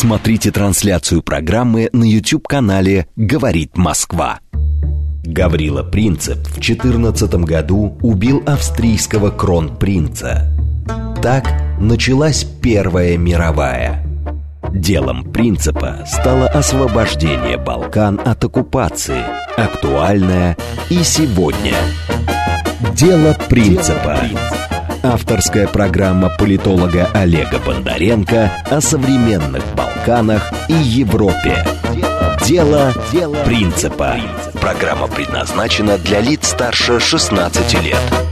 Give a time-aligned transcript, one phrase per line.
[0.00, 4.40] Смотрите трансляцию программы на YouTube-канале «Говорит Москва».
[5.22, 10.50] Гаврила Принцип в 14 году убил австрийского кронпринца.
[11.20, 14.02] Так началась Первая мировая.
[14.72, 19.22] Делом принципа стало освобождение Балкан от оккупации,
[19.58, 20.56] актуальное
[20.88, 21.74] и сегодня.
[22.94, 24.18] Дело принципа.
[25.02, 31.64] Авторская программа политолога Олега Бондаренко о современных Балканах и Европе.
[32.46, 32.92] Дело
[33.44, 34.16] принципа.
[34.60, 38.29] Программа предназначена для лиц старше 16 лет.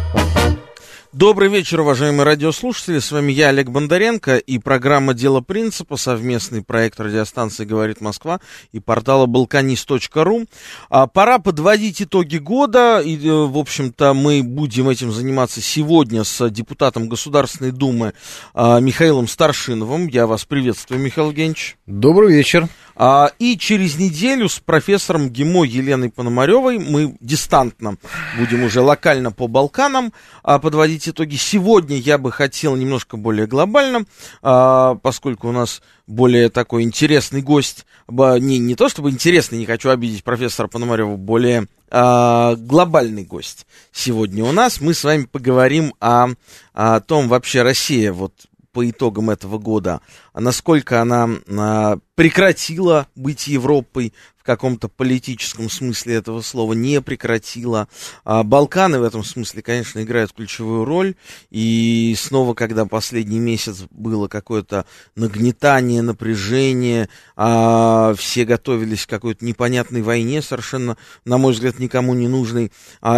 [1.15, 2.98] Добрый вечер, уважаемые радиослушатели.
[2.98, 8.41] С вами я, Олег Бондаренко, и программа «Дело принципа», совместный проект радиостанции «Говорит Москва»
[8.73, 10.45] и портала «Балканист.ру».
[10.91, 16.51] А, пора подводить итоги года, и, э, в общем-то, мы будем этим заниматься сегодня с
[16.51, 18.13] депутатом Государственной Думы
[18.52, 20.09] а, Михаилом Старшиновым.
[20.09, 21.79] Я вас приветствую, Михаил Евгеньевич.
[21.87, 22.69] Добрый вечер.
[23.01, 27.96] А, и через неделю с профессором ГИМО Еленой Пономаревой мы дистантно
[28.37, 31.37] будем уже локально по Балканам а, подводить итоги.
[31.37, 34.04] Сегодня я бы хотел немножко более глобально,
[34.43, 39.91] а, поскольку у нас более такой интересный гость, не, не то чтобы интересный, не хочу
[39.91, 44.80] обидеть профессора Пономарева, более глобальный гость сегодня у нас.
[44.80, 46.29] Мы с вами поговорим о,
[46.74, 48.48] о том, вообще Россия вот
[48.79, 50.01] по итогам этого года,
[50.32, 57.88] а насколько она а, прекратила быть Европой в каком-то политическом смысле этого слова, не прекратила.
[58.24, 61.16] А Балканы в этом смысле, конечно, играют ключевую роль.
[61.51, 70.41] И снова, когда последний месяц было какое-то нагнетание, напряжение, все готовились к какой-то непонятной войне,
[70.41, 72.70] совершенно, на мой взгляд, никому не нужной.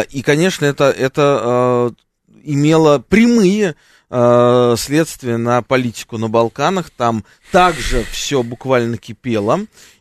[0.08, 1.92] И, конечно, это, это
[2.40, 3.76] а, имело прямые
[4.10, 6.90] э, следствие на политику на Балканах.
[6.90, 9.60] Там также все буквально кипело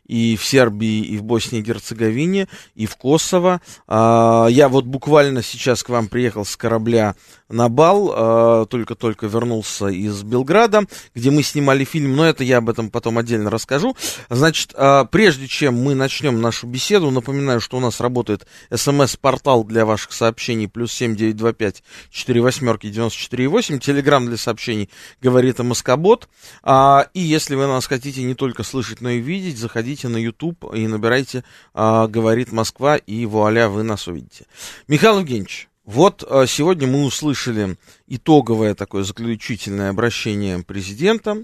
[0.09, 3.61] и в Сербии, и в Боснии и Герцеговине, и в Косово.
[3.87, 7.15] А, я вот буквально сейчас к вам приехал с корабля
[7.47, 12.69] на бал, а, только-только вернулся из Белграда, где мы снимали фильм, но это я об
[12.69, 13.95] этом потом отдельно расскажу.
[14.29, 19.85] Значит, а, прежде чем мы начнем нашу беседу, напоминаю, что у нас работает смс-портал для
[19.85, 24.89] ваших сообщений, плюс 7925 4 восьмерки 94 8, телеграмм для сообщений
[25.21, 26.27] говорит о Москобот.
[26.65, 30.73] И если вы нас хотите не только слышать, но и видеть, заходите заходите на YouTube
[30.73, 31.43] и набирайте
[31.73, 34.45] а, «Говорит Москва», и вуаля, вы нас увидите.
[34.87, 37.77] Михаил Евгеньевич, вот а, сегодня мы услышали
[38.07, 41.43] итоговое такое заключительное обращение президента.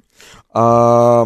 [0.53, 1.25] А,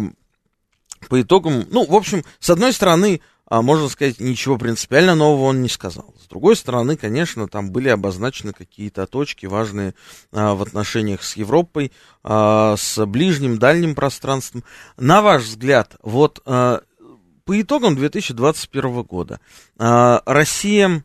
[1.08, 3.20] по итогам, ну, в общем, с одной стороны,
[3.50, 6.14] а, можно сказать, ничего принципиально нового он не сказал.
[6.22, 9.94] С другой стороны, конечно, там были обозначены какие-то точки важные
[10.30, 11.90] а, в отношениях с Европой,
[12.22, 14.62] а, с ближним, дальним пространством.
[14.96, 16.40] На ваш взгляд, вот
[17.50, 19.40] по итогам 2021 года
[19.76, 21.04] а, Россия,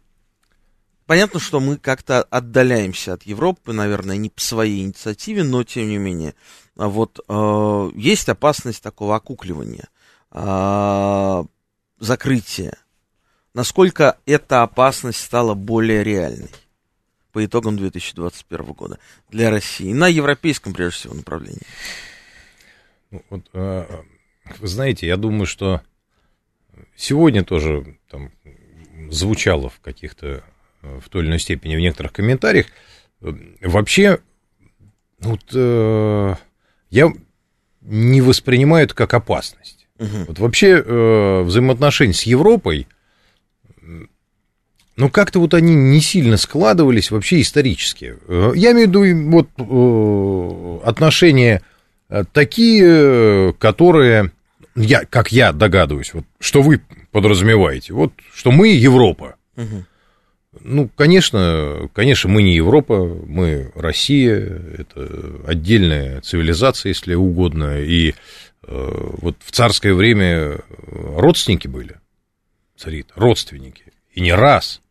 [1.08, 5.98] понятно, что мы как-то отдаляемся от Европы, наверное, не по своей инициативе, но тем не
[5.98, 6.36] менее,
[6.78, 9.88] а вот а, есть опасность такого окукливания,
[12.00, 12.78] закрытия.
[13.56, 16.52] Насколько эта опасность стала более реальной?
[17.32, 21.64] по итогам 2021 года для России на европейском, прежде всего, направлении?
[23.10, 25.82] Ну, вот, вы знаете, я думаю, что
[26.96, 28.32] сегодня тоже там
[29.10, 30.44] звучало в каких-то,
[30.82, 32.68] э, в той или иной степени в некоторых комментариях,
[33.22, 34.20] э, вообще,
[35.20, 36.36] вот, э,
[36.90, 37.14] я
[37.82, 39.88] не воспринимаю это как опасность.
[40.00, 40.26] Угу.
[40.28, 42.88] Вот вообще э, взаимоотношения с Европой,
[44.98, 48.16] ну, как-то вот они не сильно складывались вообще исторически.
[48.28, 51.62] Э, я имею в виду вот э, отношения
[52.34, 54.32] такие, которые
[54.76, 56.82] я, как я догадываюсь, вот, что вы
[57.12, 59.36] подразумеваете, вот, что мы Европа.
[59.56, 59.86] Угу.
[60.62, 64.38] Ну, конечно, конечно, мы не Европа, мы Россия,
[64.78, 68.14] это отдельная цивилизация, если угодно, и э,
[68.64, 72.00] вот в царское время родственники были,
[72.78, 73.84] царит, родственники,
[74.14, 74.82] и не раз,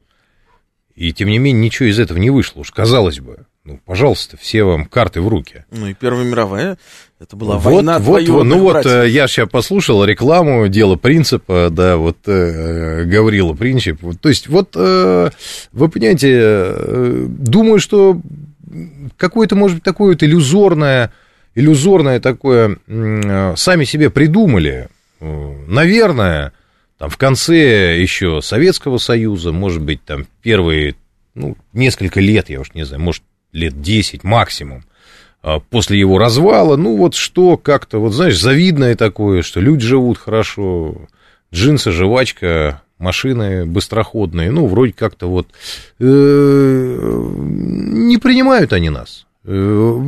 [0.95, 3.47] и тем не менее ничего из этого не вышло, уж казалось бы.
[3.65, 5.65] Ну, пожалуйста, все вам карты в руки.
[5.71, 6.79] Ну и Первая мировая,
[7.25, 11.69] это была вот, война вот, вот, Ну вот, э, я сейчас послушал рекламу, дело принципа,
[11.71, 14.01] да, вот э, Гаврила Принцип.
[14.21, 15.31] То есть, вот, э,
[15.73, 18.21] вы понимаете, э, думаю, что
[19.17, 21.13] какое-то, может быть, такое вот иллюзорное,
[21.55, 24.89] иллюзорное такое, э, сами себе придумали,
[25.21, 26.53] э, наверное,
[26.99, 30.95] там в конце еще Советского Союза, может быть, там первые,
[31.35, 33.23] ну, несколько лет, я уж не знаю, может,
[33.53, 34.85] лет 10 максимум,
[35.71, 40.97] после его развала, ну вот что как-то, вот знаешь, завидное такое, что люди живут хорошо,
[41.53, 45.49] джинсы, жвачка, машины быстроходные, ну, вроде как-то вот
[45.99, 49.27] э, не принимают они нас.
[49.45, 50.01] Э,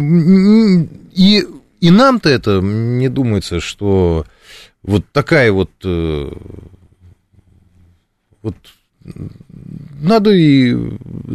[1.12, 1.44] и,
[1.81, 4.27] и нам-то это, не думается, что
[4.82, 6.32] вот такая вот, э,
[8.43, 8.56] вот
[10.00, 10.77] надо и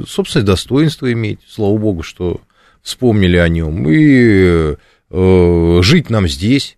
[0.07, 2.41] собственное достоинство иметь, слава богу, что
[2.81, 4.75] вспомнили о нем, и
[5.09, 6.77] э, жить нам здесь,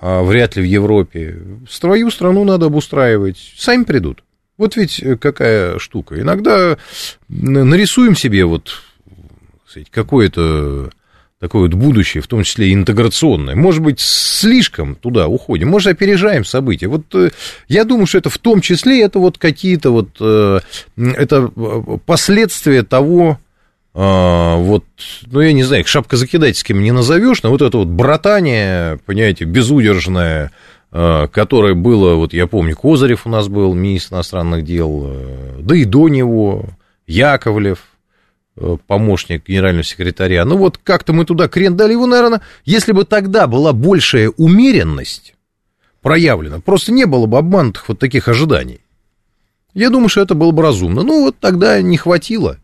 [0.00, 1.40] а вряд ли в Европе.
[1.68, 4.22] Свою страну надо обустраивать, сами придут.
[4.56, 6.20] Вот ведь какая штука.
[6.20, 6.76] Иногда
[7.28, 8.82] нарисуем себе вот
[9.90, 10.90] какое-то
[11.40, 13.54] такое вот будущее, в том числе интеграционное.
[13.54, 16.86] Может быть, слишком туда уходим, может, опережаем события.
[16.86, 17.30] Вот э,
[17.68, 20.60] я думаю, что это в том числе это вот какие-то вот э,
[20.96, 21.48] это
[22.06, 23.38] последствия того,
[23.94, 24.84] а, вот,
[25.26, 30.50] ну, я не знаю, их шапкозакидательским не назовешь, но вот это вот братание, понимаете, безудержное,
[30.90, 35.76] а, которое было, вот я помню, Козырев у нас был, министр иностранных дел, э, да
[35.76, 36.64] и до него
[37.06, 37.78] Яковлев,
[38.86, 40.44] помощник генерального секретаря.
[40.44, 45.34] Ну вот как-то мы туда крен дали его, наверное, если бы тогда была большая умеренность
[46.02, 48.80] проявлена, просто не было бы обманутых вот таких ожиданий.
[49.74, 51.02] Я думаю, что это было бы разумно.
[51.02, 52.58] Ну вот тогда не хватило.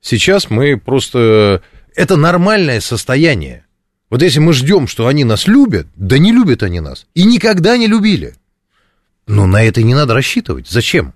[0.00, 1.62] Сейчас мы просто...
[1.94, 3.66] Это нормальное состояние.
[4.08, 7.06] Вот если мы ждем, что они нас любят, да не любят они нас.
[7.14, 8.34] И никогда не любили.
[9.26, 10.68] Но на это не надо рассчитывать.
[10.68, 11.14] Зачем?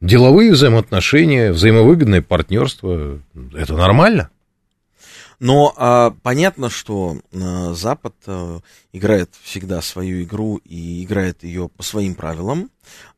[0.00, 3.20] Деловые взаимоотношения, взаимовыгодное партнерство–
[3.54, 4.30] это нормально.
[5.38, 8.60] Но а, понятно, что а, Запад а,
[8.92, 12.70] играет всегда свою игру и играет ее по своим правилам.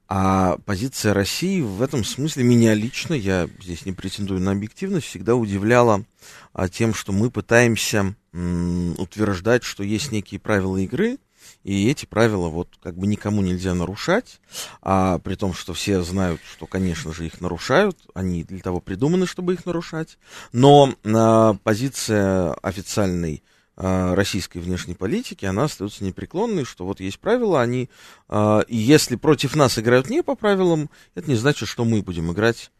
[0.06, 5.35] А позиция России в этом смысле меня лично, я здесь не претендую на объективность, всегда
[5.35, 6.05] удивляла
[6.53, 11.19] а, тем, что мы пытаемся утверждать, что есть некие правила игры,
[11.62, 14.41] и эти правила вот как бы никому нельзя нарушать,
[14.83, 19.27] а при том, что все знают, что, конечно же, их нарушают, они для того придуманы,
[19.27, 20.19] чтобы их нарушать,
[20.53, 23.43] но а, позиция официальной
[23.76, 27.91] российской внешней политики, она остается непреклонной, что вот есть правила, они,
[28.29, 32.31] а, и если против нас играют не по правилам, это не значит, что мы будем
[32.31, 32.71] играть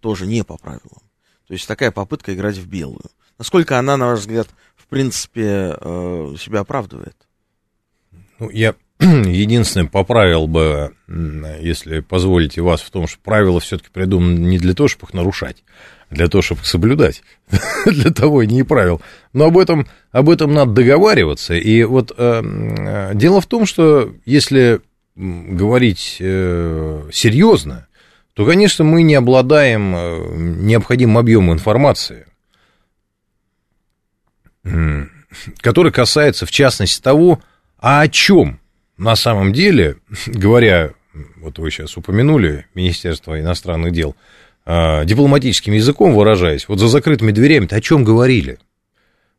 [0.00, 1.02] тоже не по правилам.
[1.46, 3.10] То есть такая попытка играть в белую.
[3.38, 7.16] Насколько она, на ваш взгляд, в принципе, э, себя оправдывает?
[8.38, 10.94] Ну, я единственное поправил бы,
[11.60, 15.64] если позволите вас, в том, что правила все-таки придуманы не для того, чтобы их нарушать,
[16.10, 17.22] для того, чтобы соблюдать.
[17.86, 19.00] для того и не правил.
[19.32, 21.54] Но об этом, об этом надо договариваться.
[21.54, 24.80] И вот э, э дело в том, что если
[25.16, 27.86] говорить э, серьезно,
[28.34, 32.26] то, конечно, мы не обладаем э, необходимым объемом информации,
[35.58, 37.40] который касается, в частности, того,
[37.78, 38.60] а о чем
[38.96, 39.96] на самом деле,
[40.26, 40.92] говоря,
[41.36, 44.14] вот вы сейчас упомянули Министерство иностранных дел,
[44.72, 48.60] а, дипломатическим языком выражаясь, вот за закрытыми дверями-то о чем говорили?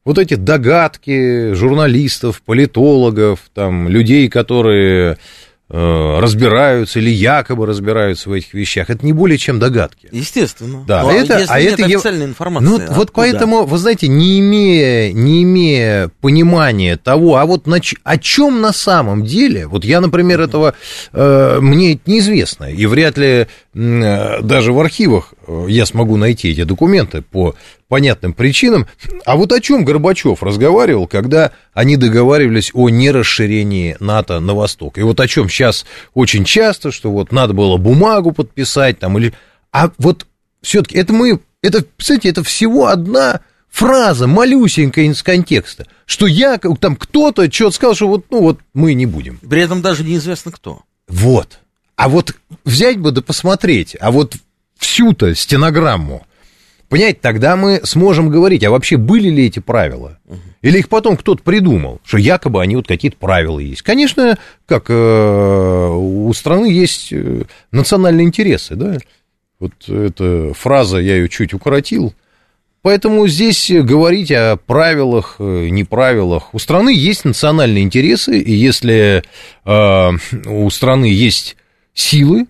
[0.04, 5.18] Вот эти догадки журналистов, политологов, там, людей, которые
[5.71, 8.89] разбираются или якобы разбираются в этих вещах.
[8.89, 10.09] Это не более чем догадки.
[10.12, 10.83] Естественно.
[10.85, 12.65] Да, Но это, если а нет это официальной информации.
[12.68, 12.94] Ну, откуда?
[12.94, 18.62] вот поэтому, вы знаете, не имея, не имея понимания того, а вот на, о чем
[18.62, 20.73] на самом деле, вот я, например, этого,
[21.13, 26.50] э, мне это неизвестно, и вряд ли э, даже в архивах э, я смогу найти
[26.50, 27.56] эти документы по
[27.88, 28.88] понятным причинам.
[29.26, 34.98] А вот о чем Горбачев разговаривал, когда они договаривались о нерасширении НАТО на восток?
[34.98, 39.34] И вот о чем сейчас очень часто, что вот надо было бумагу подписать там или...
[39.72, 40.26] А вот
[40.62, 41.40] все-таки это мы...
[41.62, 47.96] Это, кстати, это всего одна фраза малюсенькая из контекста, что я, там кто-то что-то сказал,
[47.96, 49.38] что вот, ну вот мы не будем.
[49.38, 50.81] При этом даже неизвестно кто.
[51.08, 51.60] Вот.
[51.96, 54.36] А вот взять бы да посмотреть, а вот
[54.81, 56.26] всю-то стенограмму,
[56.90, 60.19] Понимаете, тогда мы сможем говорить, а вообще были ли эти правила?
[60.61, 63.81] Или их потом кто-то придумал, что якобы они вот какие-то правила есть.
[63.81, 68.97] Конечно, как э, у страны есть э, национальные интересы, да?
[69.61, 72.14] Вот эта фраза, я ее чуть укоротил.
[72.81, 76.54] Поэтому здесь говорить о правилах, э, неправилах.
[76.54, 79.23] У страны есть национальные интересы, и если
[79.64, 80.11] э,
[80.45, 81.56] у страны есть
[81.94, 82.47] силы,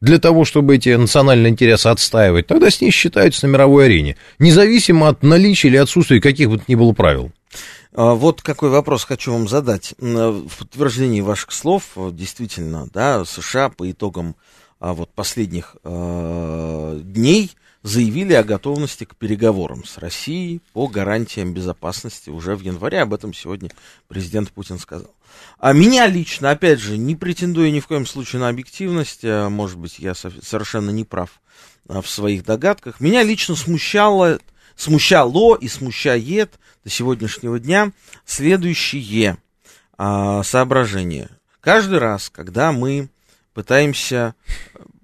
[0.00, 5.08] для того, чтобы эти национальные интересы отстаивать, тогда с ней считаются на мировой арене, независимо
[5.08, 7.32] от наличия или отсутствия каких бы то ни было правил.
[7.92, 9.94] А, вот какой вопрос хочу вам задать.
[9.98, 14.36] В подтверждении ваших слов, действительно, да, США по итогам
[14.78, 17.50] а, вот последних э, дней
[17.82, 23.00] заявили о готовности к переговорам с Россией по гарантиям безопасности уже в январе.
[23.00, 23.70] Об этом сегодня
[24.08, 25.10] президент Путин сказал.
[25.58, 29.78] А меня лично, опять же, не претендую ни в коем случае на объективность, а, может
[29.78, 31.40] быть, я совершенно не прав
[31.88, 33.00] а, в своих догадках.
[33.00, 34.38] Меня лично смущало,
[34.76, 37.92] смущало и смущает до сегодняшнего дня
[38.24, 39.36] следующее
[39.98, 41.28] а, соображение.
[41.60, 43.10] Каждый раз, когда мы
[43.52, 44.34] пытаемся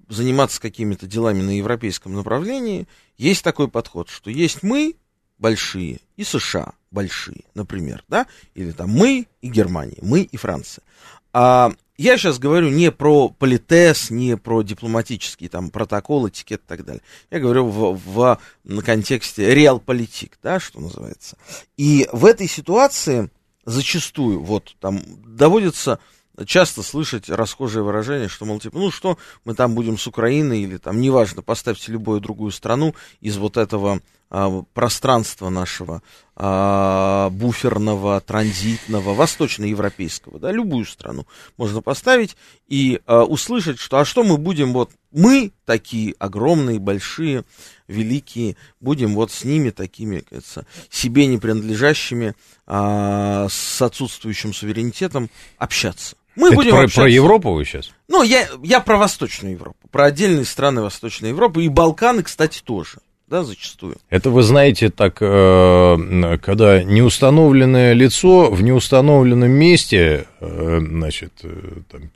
[0.09, 4.95] заниматься какими-то делами на европейском направлении, есть такой подход, что есть мы
[5.37, 10.83] большие и США большие, например, да, или там мы и Германия, мы и Франция.
[11.33, 16.85] А я сейчас говорю не про политес, не про дипломатический там протокол, этикет и так
[16.85, 17.01] далее.
[17.31, 21.37] Я говорю в, в на контексте реал-политик, да, что называется.
[21.75, 23.29] И в этой ситуации
[23.65, 25.99] зачастую вот там доводится
[26.45, 30.77] часто слышать расхожее выражение, что, мол, типа, ну что, мы там будем с Украиной или
[30.77, 36.01] там, неважно, поставьте любую другую страну из вот этого пространства нашего
[36.35, 41.25] а, буферного, транзитного, восточноевропейского, да, любую страну
[41.57, 47.43] можно поставить и а, услышать, что, а что мы будем, вот, мы такие огромные, большие,
[47.87, 52.35] великие, будем вот с ними такими, кажется, себе не принадлежащими,
[52.67, 56.17] а, с отсутствующим суверенитетом общаться.
[56.35, 57.01] Мы Это будем про, общаться.
[57.01, 57.89] про Европу вы сейчас?
[58.07, 62.99] Ну, я, я про Восточную Европу, про отдельные страны Восточной Европы и Балканы, кстати, тоже
[63.27, 63.97] да, зачастую.
[64.09, 72.09] Это вы знаете, так, э, когда неустановленное лицо в неустановленном месте, э, значит, э, там,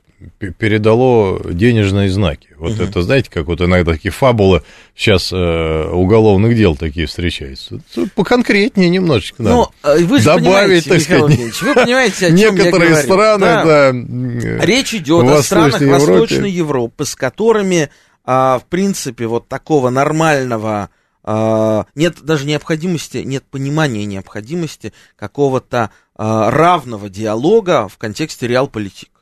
[0.58, 2.48] передало денежные знаки.
[2.56, 2.82] Вот угу.
[2.84, 4.62] это, знаете, как вот иногда такие фабулы
[4.94, 7.80] сейчас э, уголовных дел такие встречаются.
[8.14, 9.56] Поконкретнее немножечко надо.
[9.56, 13.92] Ну, вы же Добавить, так сказать, вы понимаете, о чем некоторые я страны, да.
[13.92, 16.12] да Речь идет о странах Европе.
[16.12, 17.90] Восточной Европы, с которыми,
[18.24, 20.90] а, в принципе, вот такого нормального
[21.24, 29.12] нет даже необходимости, нет понимания необходимости какого-то а, равного диалога в контексте реал-политик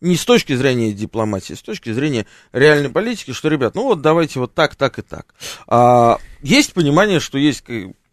[0.00, 4.38] не с точки зрения дипломатии, с точки зрения реальной политики, что, ребят, ну вот давайте
[4.38, 5.34] вот так, так и так.
[5.66, 7.64] А, есть понимание, что есть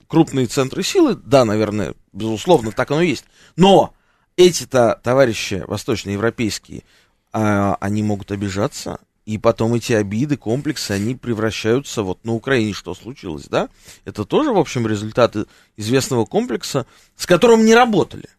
[0.08, 3.26] крупные центры силы, да, наверное, безусловно, так оно и есть.
[3.56, 3.94] Но
[4.36, 6.84] эти-то товарищи восточноевропейские,
[7.32, 12.94] а, они могут обижаться, и потом эти обиды, комплексы, они превращаются вот на Украине, что
[12.94, 13.70] случилось, да?
[14.06, 15.46] Это тоже, в общем, результаты
[15.78, 18.30] известного комплекса, с которым не работали.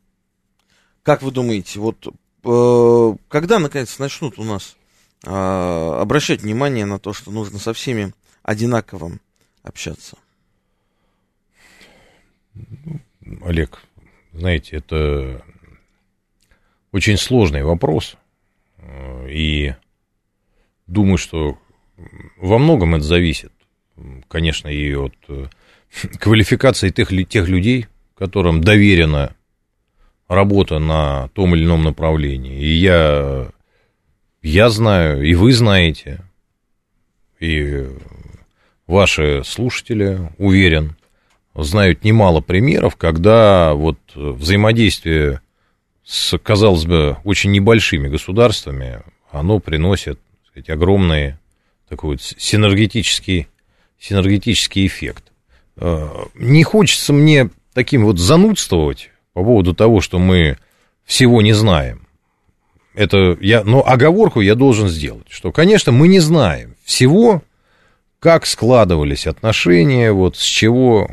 [1.03, 2.07] Как вы думаете, вот
[2.47, 4.77] Э, когда, наконец, начнут у нас
[5.25, 9.19] а, обращать внимание на то, что нужно со всеми одинаково
[9.65, 10.17] общаться?
[13.43, 13.83] Олег,
[14.33, 15.43] знаете, это
[16.93, 18.17] очень сложный вопрос.
[19.29, 19.75] И
[20.87, 21.59] думаю, что
[22.37, 23.53] во многом это зависит,
[24.29, 25.47] конечно, и от э,
[26.21, 29.35] квалификации тех, тех людей, которым доверено
[30.29, 32.61] работа на том или ином направлении.
[32.61, 33.49] И я,
[34.43, 36.23] я знаю, и вы знаете,
[37.39, 37.87] и
[38.87, 40.97] ваши слушатели, уверен,
[41.55, 45.41] знают немало примеров, когда вот взаимодействие
[46.05, 50.21] с, казалось бы, очень небольшими государствами, оно приносит
[50.57, 51.35] сказать, огромный
[51.89, 53.49] такой вот синергетический,
[53.99, 55.25] синергетический эффект.
[55.77, 60.57] Э, не хочется мне таким вот занудствовать, по поводу того, что мы
[61.05, 62.07] всего не знаем.
[62.95, 67.43] Это я, но оговорку я должен сделать, что, конечно, мы не знаем всего,
[68.19, 71.11] как складывались отношения, вот с чего,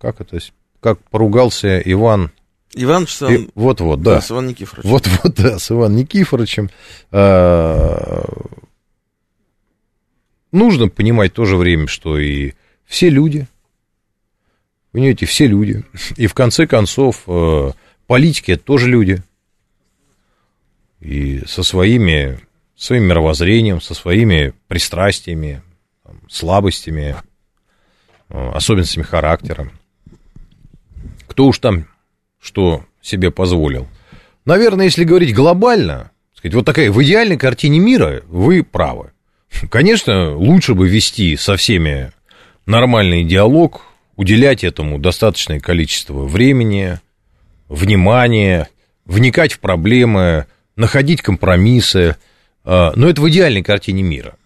[0.00, 0.38] как это,
[0.80, 2.30] как поругался Иван
[2.74, 3.50] Иван, он...
[3.54, 4.16] Вот-вот, да.
[4.16, 4.20] да.
[4.20, 4.90] С Иваном Никифоровичем.
[4.90, 6.70] Вот-вот, да, с Иваном Никифоровичем.
[7.10, 8.24] А...
[10.52, 12.52] Нужно понимать в то же время, что и
[12.86, 13.48] все люди,
[14.94, 15.82] Понимаете, все люди.
[16.16, 17.72] И в конце концов, э,
[18.06, 19.24] политики это тоже люди.
[21.00, 22.38] И со своими,
[22.76, 25.64] своим мировоззрением, со своими пристрастиями,
[26.30, 27.16] слабостями,
[28.28, 29.72] э, особенностями характера.
[31.26, 31.88] Кто уж там
[32.44, 33.88] что себе позволил.
[34.44, 39.12] Наверное, если говорить глобально, сказать, вот такая в идеальной картине мира, вы правы.
[39.70, 42.12] Конечно, лучше бы вести со всеми
[42.66, 43.86] нормальный диалог,
[44.16, 47.00] уделять этому достаточное количество времени,
[47.68, 48.68] внимания,
[49.06, 50.46] вникать в проблемы,
[50.76, 52.16] находить компромиссы.
[52.64, 54.36] А, но это в идеальной картине мира.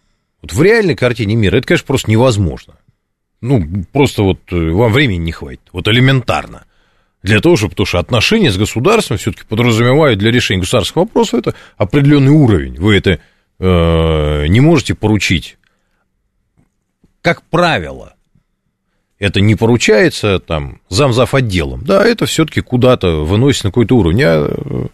[0.40, 2.74] Вот в реальной картине мира это, конечно, просто невозможно.
[3.40, 5.62] Ну, просто вот э, вам времени не хватит.
[5.72, 6.64] Вот элементарно.
[7.22, 11.54] Для того, чтобы, потому что отношения с государством все-таки подразумевают для решения государственных вопросов это
[11.76, 12.76] определенный уровень.
[12.76, 13.18] Вы это
[13.58, 15.58] э, не можете поручить
[17.28, 18.14] как правило,
[19.18, 21.84] это не поручается там замзав отделом.
[21.84, 24.22] Да, это все-таки куда-то выносит на какой-то уровень.
[24.22, 24.90] А,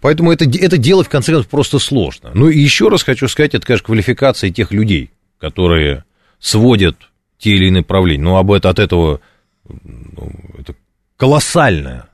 [0.00, 2.30] поэтому это, это делать, в конце концов, просто сложно.
[2.34, 6.04] Ну, и еще раз хочу сказать, это, конечно, квалификация тех людей, которые
[6.38, 6.96] сводят
[7.38, 8.22] те или иные правления.
[8.22, 9.20] Ну, об это, от этого
[9.68, 10.74] ну, это
[11.16, 12.08] колоссальное,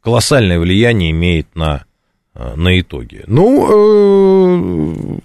[0.00, 1.84] колоссальное влияние имеет на,
[2.34, 3.24] э, на итоги.
[3.26, 5.20] Ну,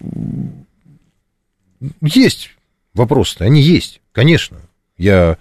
[1.81, 2.51] э, есть
[2.93, 4.59] вопросы, они есть, конечно.
[4.97, 5.37] Я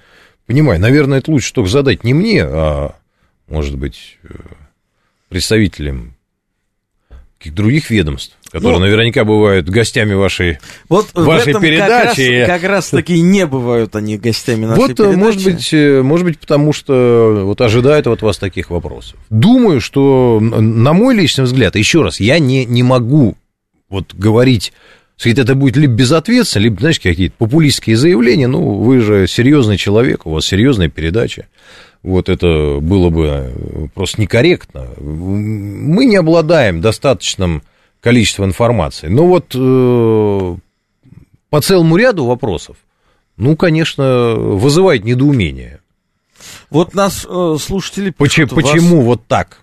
[0.46, 2.94] понимаю, наверное, это лучше только задать не мне, а,
[3.48, 4.28] может быть, э,
[5.28, 6.14] представителям
[7.46, 12.40] других ведомств, которые ну, наверняка бывают гостями вашей, вот вашей в этом передачи.
[12.40, 15.16] Как раз, как раз таки не бывают они гостями нашей вот, э, передачи.
[15.18, 19.18] Может быть, э, может быть, потому что вот ожидают от вас таких вопросов.
[19.30, 23.36] Думаю, что, на мой личный взгляд, еще раз, я не, не могу
[23.88, 24.72] вот говорить
[25.16, 28.46] сказать, это будет либо безответственно, либо, знаешь, какие-то популистские заявления.
[28.46, 31.46] Ну, вы же серьезный человек, у вас серьезная передача.
[32.02, 34.88] Вот это было бы просто некорректно.
[34.98, 37.62] Мы не обладаем достаточным
[38.00, 39.08] количеством информации.
[39.08, 40.56] Но вот э,
[41.50, 42.76] по целому ряду вопросов,
[43.36, 45.80] ну, конечно, вызывает недоумение.
[46.70, 49.58] Вот нас э, слушатели пишут, Почему вас, вот так?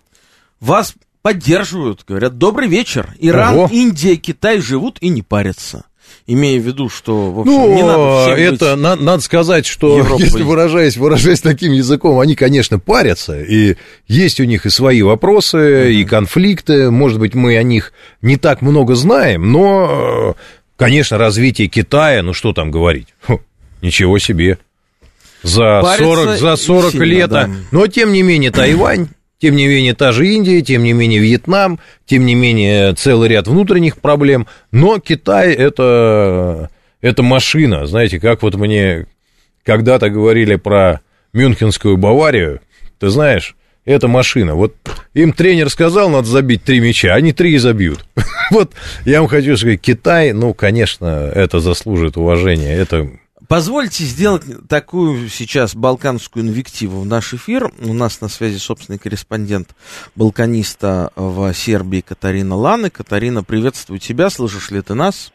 [0.59, 3.15] Вас поддерживают, говорят, добрый вечер.
[3.19, 3.69] Иран, Ого.
[3.71, 5.85] Индия, Китай живут и не парятся.
[6.27, 10.23] Имея в виду, что, в общем, ну, не надо это на, надо сказать, что, Европой.
[10.23, 13.75] если выражаясь, выражаясь таким языком, они, конечно, парятся, и
[14.07, 15.91] есть у них и свои вопросы, uh-huh.
[15.91, 17.93] и конфликты, может быть, мы о них
[18.23, 20.35] не так много знаем, но,
[20.77, 23.41] конечно, развитие Китая, ну, что там говорить, Фу,
[23.83, 24.57] ничего себе,
[25.43, 27.49] за 40, за 40 сильно, лет, да.
[27.69, 31.79] но, тем не менее, Тайвань тем не менее, та же Индия, тем не менее, Вьетнам,
[32.05, 34.47] тем не менее, целый ряд внутренних проблем.
[34.71, 36.69] Но Китай это,
[37.01, 37.85] это машина.
[37.85, 39.07] Знаете, как вот мне
[39.63, 41.01] когда-то говорили про
[41.33, 42.61] Мюнхенскую Баварию,
[42.99, 44.55] ты знаешь, это машина.
[44.55, 44.75] Вот
[45.13, 48.05] им тренер сказал, надо забить три мяча, они три и забьют.
[48.51, 48.73] Вот
[49.05, 52.71] я вам хочу сказать, Китай, ну, конечно, это заслуживает уважения.
[52.75, 53.09] Это
[53.47, 57.71] Позвольте сделать такую сейчас балканскую инвективу в наш эфир.
[57.79, 59.75] У нас на связи собственный корреспондент
[60.15, 62.89] балканиста в Сербии Катарина Ланы.
[62.89, 64.29] Катарина, приветствую тебя.
[64.29, 65.31] Слышишь ли ты нас?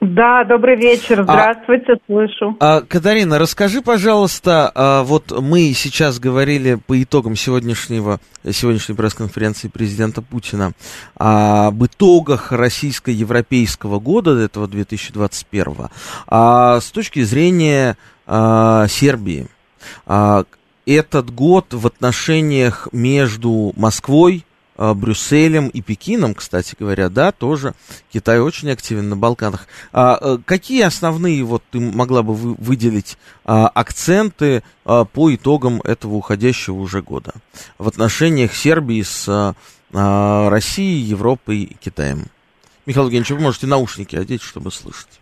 [0.00, 2.56] Да, добрый вечер, а, здравствуйте, а, слышу.
[2.60, 10.20] А, Катарина, расскажи, пожалуйста, а, вот мы сейчас говорили по итогам сегодняшнего, сегодняшней пресс-конференции президента
[10.20, 10.72] Путина
[11.16, 15.88] об итогах российско-европейского года, этого 2021,
[16.26, 19.46] а с точки зрения а, Сербии,
[20.04, 20.44] а,
[20.84, 24.44] этот год в отношениях между Москвой,
[24.76, 27.74] Брюсселем и Пекином, кстати говоря, да, тоже
[28.12, 29.66] Китай очень активен на Балканах.
[29.92, 36.14] А, э, какие основные, вот ты могла бы выделить а, акценты а, по итогам этого
[36.14, 37.32] уходящего уже года
[37.78, 39.54] в отношениях Сербии с
[39.92, 42.26] а, Россией, Европой и Китаем?
[42.86, 45.20] Михаил Евгеньевич, вы можете наушники одеть, чтобы слышать.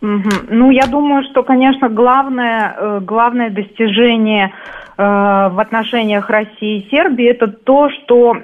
[0.00, 7.26] Ну, я думаю, что, конечно, главное, э, главное достижение э, в отношениях России и Сербии.
[7.26, 8.40] Это то, что э,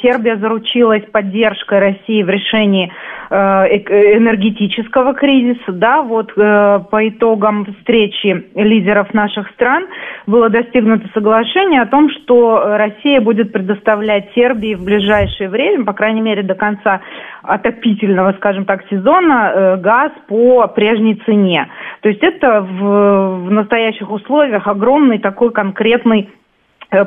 [0.00, 8.46] Сербия заручилась поддержкой России в решении Э, энергетического кризиса, да, вот э, по итогам встречи
[8.54, 9.86] лидеров наших стран
[10.26, 16.20] было достигнуто соглашение о том, что Россия будет предоставлять Сербии в ближайшее время, по крайней
[16.22, 17.00] мере до конца
[17.42, 21.68] отопительного, скажем так, сезона, э, газ по прежней цене.
[22.00, 26.37] То есть это в, в настоящих условиях огромный такой конкретный Э,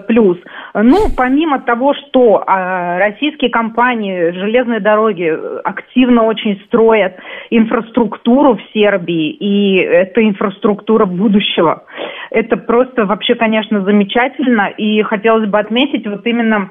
[0.08, 0.38] плюс.
[0.74, 5.32] Ну, помимо того, что а, российские компании, железные дороги
[5.64, 7.18] активно очень строят
[7.50, 11.84] инфраструктуру в Сербии, и это инфраструктура будущего.
[12.30, 16.70] Это просто вообще, конечно, замечательно, и хотелось бы отметить вот именно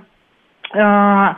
[0.73, 1.35] э,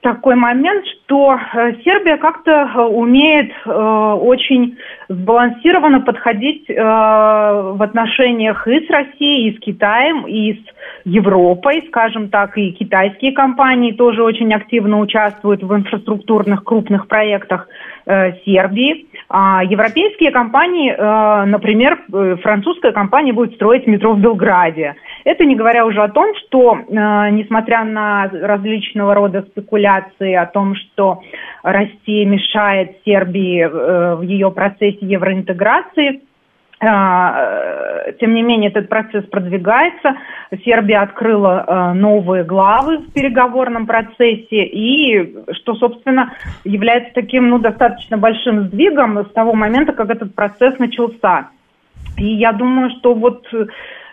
[0.00, 4.76] такой момент, что э, Сербия как-то э, умеет э, очень
[5.08, 10.60] сбалансированно подходить э, в отношениях и с Россией, и с Китаем, и с
[11.04, 17.68] Европой, скажем так, и китайские компании тоже очень активно участвуют в инфраструктурных крупных проектах
[18.06, 19.07] э, Сербии.
[19.30, 24.96] А европейские компании, э, например, э, французская компания будет строить метро в Белграде.
[25.24, 26.80] Это не говоря уже о том, что, э,
[27.30, 31.20] несмотря на различного рода спекуляции о том, что
[31.62, 36.22] Россия мешает Сербии в ее процессе евроинтеграции,
[36.80, 40.16] тем не менее, этот процесс продвигается.
[40.64, 46.32] Сербия открыла а, новые главы в переговорном процессе, и что, собственно,
[46.64, 51.48] является таким ну, достаточно большим сдвигом с того момента, как этот процесс начался.
[52.16, 53.46] И я думаю, что вот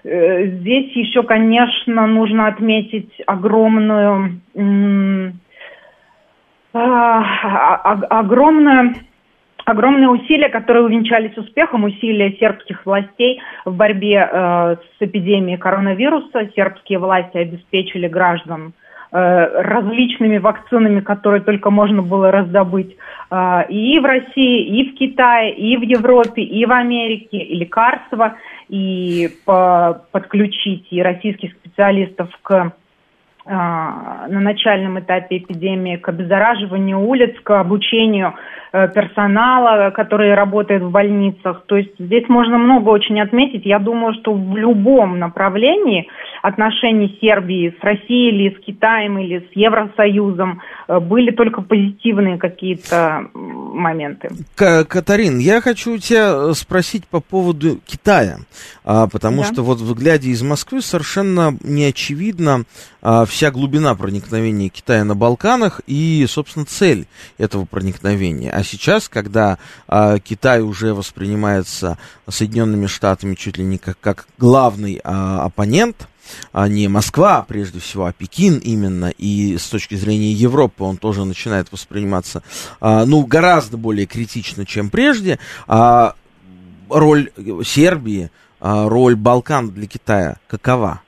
[0.04, 5.32] э, здесь еще, конечно, нужно отметить огромную, э,
[6.74, 8.96] огромную
[9.66, 16.50] огромные усилия, которые увенчались успехом, усилия сербских властей в борьбе э, с эпидемией коронавируса.
[16.56, 18.74] Сербские власти обеспечили граждан
[19.12, 22.96] э, различными вакцинами, которые только можно было раздобыть
[23.32, 28.36] э, и в России, и в Китае, и в Европе, и в Америке, и лекарства,
[28.70, 32.72] и по подключить и российских специалистов к
[33.48, 38.34] на начальном этапе эпидемии к обеззараживанию улиц, к обучению
[38.74, 41.64] э, персонала, который работает в больницах.
[41.68, 43.66] То есть здесь можно много очень отметить.
[43.66, 46.08] Я думаю, что в любом направлении
[46.42, 53.28] отношений Сербии с Россией или с Китаем или с Евросоюзом э, были только позитивные какие-то
[53.34, 54.30] моменты.
[54.56, 58.38] Катарин, я хочу тебя спросить по поводу Китая,
[58.84, 59.44] а, потому да.
[59.46, 62.64] что вот в глядя из Москвы совершенно не очевидно
[63.02, 67.06] а, вся глубина проникновения Китая на Балканах и, собственно, цель
[67.38, 68.50] этого проникновения.
[68.50, 69.58] А сейчас, когда
[69.90, 71.98] а, Китай уже воспринимается
[72.30, 76.08] Соединенными Штатами чуть ли не как, как главный оппонент,
[76.54, 81.26] а не Москва, прежде всего, а Пекин именно, и с точки зрения Европы он тоже
[81.26, 82.42] начинает восприниматься,
[82.80, 85.40] а, ну, гораздо более критично, чем прежде.
[85.68, 86.16] А,
[86.90, 87.32] роль
[87.66, 91.02] Сербии, а, роль Балкан для Китая какова?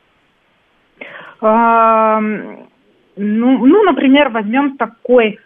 [1.41, 5.39] Ну, ну, например, возьмем такой,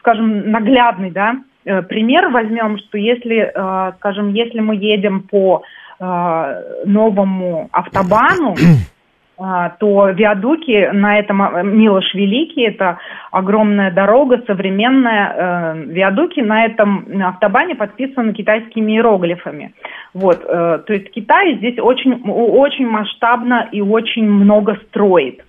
[0.00, 5.62] скажем, наглядный, да, э, пример возьмем, что если, э, скажем, если мы едем по
[5.98, 8.54] э, новому автобану,
[9.36, 12.98] то виадуки на этом а, Милош Великий, это
[13.30, 19.74] огромная дорога, современная, э, виадуки на этом автобане подписаны китайскими иероглифами.
[20.14, 25.44] Вот, э, то есть Китай здесь очень, очень масштабно и очень много строит.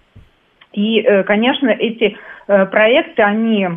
[0.74, 3.68] И, э, конечно, эти проекты, они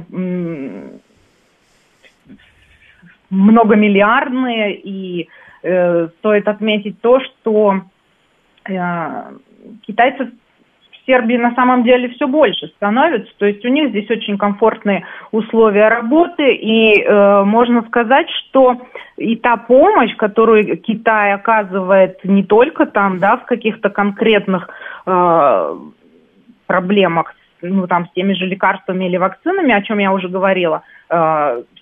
[3.31, 5.29] многомиллиардные, и
[5.61, 7.83] стоит отметить то, что
[9.87, 10.29] китайцев
[10.93, 15.05] в Сербии на самом деле все больше становится, то есть у них здесь очень комфортные
[15.33, 18.77] условия работы, и э, можно сказать, что
[19.17, 24.69] и та помощь, которую Китай оказывает не только там, да, в каких-то конкретных
[25.07, 25.77] э,
[26.67, 30.83] проблемах ну, там, с теми же лекарствами или вакцинами, о чем я уже говорила,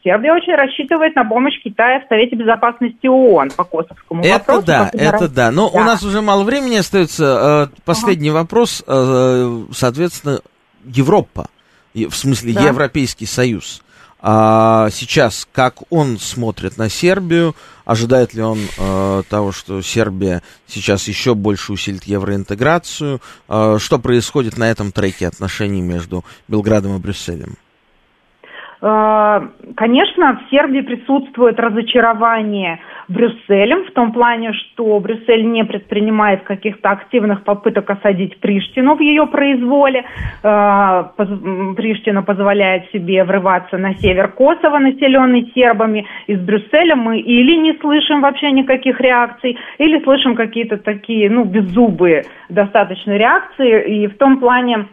[0.02, 4.66] Сербия очень рассчитывает на помощь Китая в Совете Безопасности ООН по косовскому это вопросу.
[4.66, 5.78] Да, это да, но да.
[5.80, 7.68] у нас уже мало времени остается.
[7.70, 8.38] Э, последний ага.
[8.38, 10.40] вопрос, э, соответственно,
[10.84, 11.48] Европа,
[11.94, 12.62] в смысле да.
[12.62, 13.82] Европейский Союз
[14.20, 21.06] а сейчас, как он смотрит на Сербию, ожидает ли он э, того, что Сербия сейчас
[21.06, 27.56] еще больше усилит евроинтеграцию, э, что происходит на этом треке отношений между Белградом и Брюсселем?
[28.80, 29.40] Э,
[29.76, 37.42] конечно, в Сербии присутствует разочарование Брюсселем в том плане, что Брюссель не предпринимает каких-то активных
[37.42, 40.04] попыток осадить Приштину в ее произволе.
[40.42, 41.04] Э,
[41.76, 46.06] Приштина позволяет себе врываться на север Косово, населенный сербами.
[46.26, 52.24] Из Брюсселя мы или не слышим вообще никаких реакций, или слышим какие-то такие, ну, беззубые
[52.48, 54.02] достаточно реакции.
[54.02, 54.86] И в том плане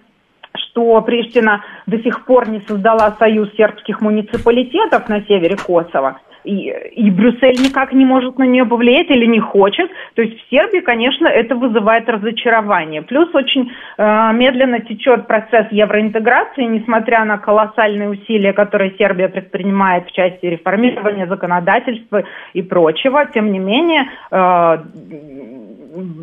[0.76, 7.10] что Приштина до сих пор не создала союз сербских муниципалитетов на севере Косово, и, и
[7.10, 9.90] Брюссель никак не может на нее повлиять или не хочет.
[10.16, 13.02] То есть в Сербии, конечно, это вызывает разочарование.
[13.02, 20.12] Плюс очень э, медленно течет процесс евроинтеграции, несмотря на колоссальные усилия, которые Сербия предпринимает в
[20.12, 23.26] части реформирования законодательства и прочего.
[23.34, 24.78] Тем не менее, э,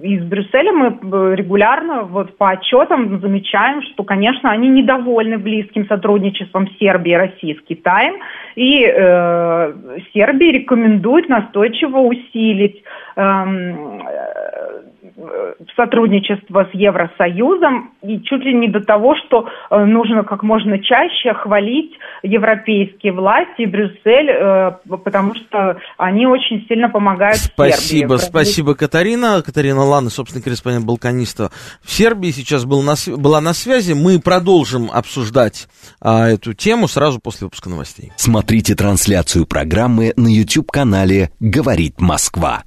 [0.02, 6.68] из Брюсселя мы э, регулярно вот по отчетам замечаем, что, конечно, они недовольны близким сотрудничеством
[6.78, 8.14] Сербии и России с Китаем,
[8.54, 9.72] и э,
[10.12, 12.82] Сербии рекомендует настойчиво усилить
[13.16, 20.42] эм, э, сотрудничество с Евросоюзом и чуть ли не до того, что э, нужно как
[20.42, 24.72] можно чаще хвалить европейские власти, Брюссель, э,
[25.04, 28.30] потому что они очень сильно помогают Спасибо, Сербии.
[28.30, 29.42] спасибо, Катарина.
[29.44, 31.50] Катарина Лана, собственный корреспондент Балканиста
[31.82, 33.92] в Сербии, сейчас был на, была на связи.
[33.92, 35.68] Мы продолжим обсуждать
[36.00, 38.12] а, эту тему сразу после выпуска новостей.
[38.16, 42.64] Смотрите трансляцию программы на YouTube-канале «Говорит Москва».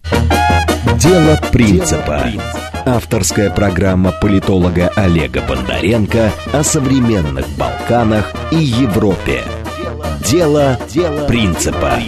[0.99, 2.31] Дело принципа.
[2.85, 9.43] Авторская программа политолога Олега Бондаренко о современных Балканах и Европе.
[10.25, 10.79] Дело
[11.27, 11.99] принципа.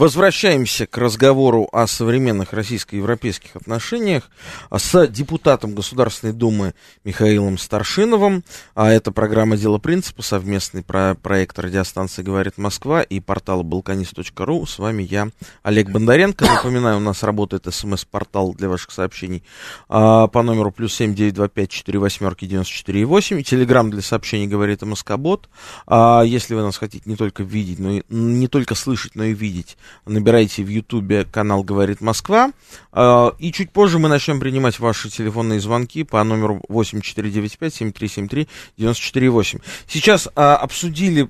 [0.00, 4.30] Возвращаемся к разговору о современных российско-европейских отношениях
[4.74, 6.72] с депутатом Государственной Думы
[7.04, 8.42] Михаилом Старшиновым.
[8.74, 14.66] А это программа «Дело принципа», совместный про проект радиостанции «Говорит Москва» и портала balkanist.ru.
[14.66, 15.28] С вами я,
[15.62, 16.46] Олег Бондаренко.
[16.46, 19.44] Напоминаю, у нас работает смс-портал для ваших сообщений
[19.90, 23.42] а, по номеру плюс семь девять два пять четыре восьмерки девяносто четыре восемь.
[23.42, 25.50] Телеграмм для сообщений «Говорит Москобот».
[25.86, 29.34] А, если вы нас хотите не только видеть, но и не только слышать, но и
[29.34, 32.52] видеть, набирайте в Ютубе канал «Говорит Москва».
[32.92, 39.60] А, и чуть позже мы начнем принимать ваши телефонные звонки по номеру 8495-7373-94-8.
[39.86, 41.28] Сейчас а, обсудили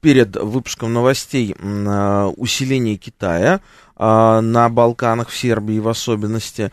[0.00, 3.60] перед выпуском новостей а, усиление Китая
[4.02, 6.72] на Балканах, в Сербии в особенности.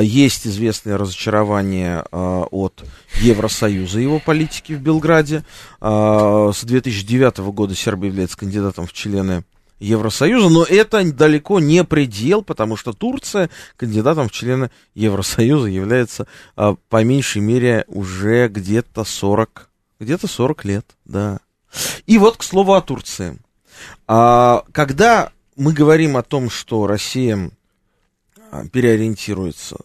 [0.00, 2.82] Есть известное разочарование от
[3.20, 5.44] Евросоюза его политики в Белграде.
[5.82, 9.44] С 2009 года Сербия является кандидатом в члены
[9.82, 16.76] Евросоюза, но это далеко не предел, потому что Турция кандидатом в члены Евросоюза является а,
[16.88, 19.68] по меньшей мере уже где-то 40,
[19.98, 21.40] где-то 40 лет, да.
[22.06, 23.38] И вот к слову о Турции.
[24.06, 27.50] А, когда мы говорим о том, что Россия
[28.52, 29.78] а, переориентируется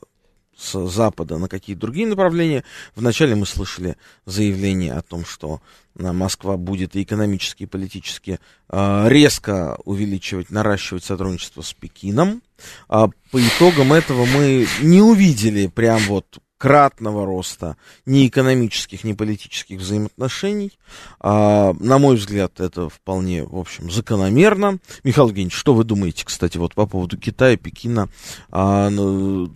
[0.58, 2.64] с Запада на какие-то другие направления.
[2.96, 5.62] Вначале мы слышали заявление о том, что
[5.98, 8.40] э, Москва будет и экономически, и политически
[8.70, 12.42] э, резко увеличивать, наращивать сотрудничество с Пекином.
[12.90, 19.80] А по итогам этого мы не увидели прям вот кратного роста ни экономических, ни политических
[19.80, 20.78] взаимоотношений.
[21.20, 24.80] А, на мой взгляд, это вполне, в общем, закономерно.
[25.04, 28.10] Михаил Евгеньевич, что вы думаете, кстати, вот по поводу Китая, Пекина?
[28.50, 29.52] А, ну,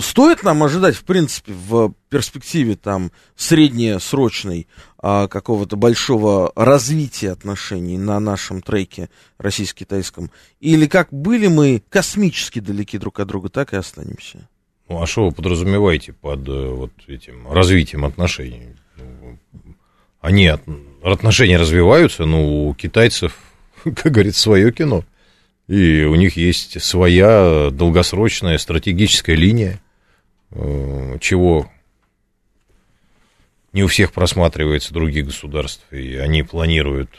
[0.00, 4.68] стоит нам ожидать, в принципе, в перспективе там среднесрочной
[4.98, 10.30] а, какого-то большого развития отношений на нашем треке российско-китайском?
[10.60, 14.48] Или как были мы космически далеки друг от друга, так и останемся?
[14.88, 18.68] Ну, а что вы подразумеваете под э, вот этим развитием отношений?
[20.20, 20.52] Они,
[21.02, 23.36] отношения развиваются, но у китайцев,
[23.84, 25.04] как говорится, свое кино.
[25.68, 29.80] И у них есть своя долгосрочная стратегическая линия,
[30.50, 31.70] э, чего
[33.72, 35.84] не у всех просматривается других государств.
[35.92, 37.10] И они планируют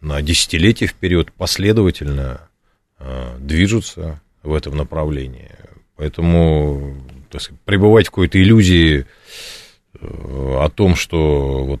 [0.00, 2.48] на десятилетия вперед последовательно
[2.98, 5.50] э, движутся в этом направлении.
[5.96, 6.94] Поэтому
[7.30, 9.06] так сказать, пребывать в какой-то иллюзии
[10.00, 11.80] э, о том, что вот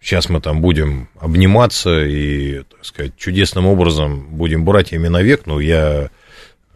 [0.00, 6.10] сейчас мы там будем обниматься и, так сказать, чудесным образом будем братьями навек, но я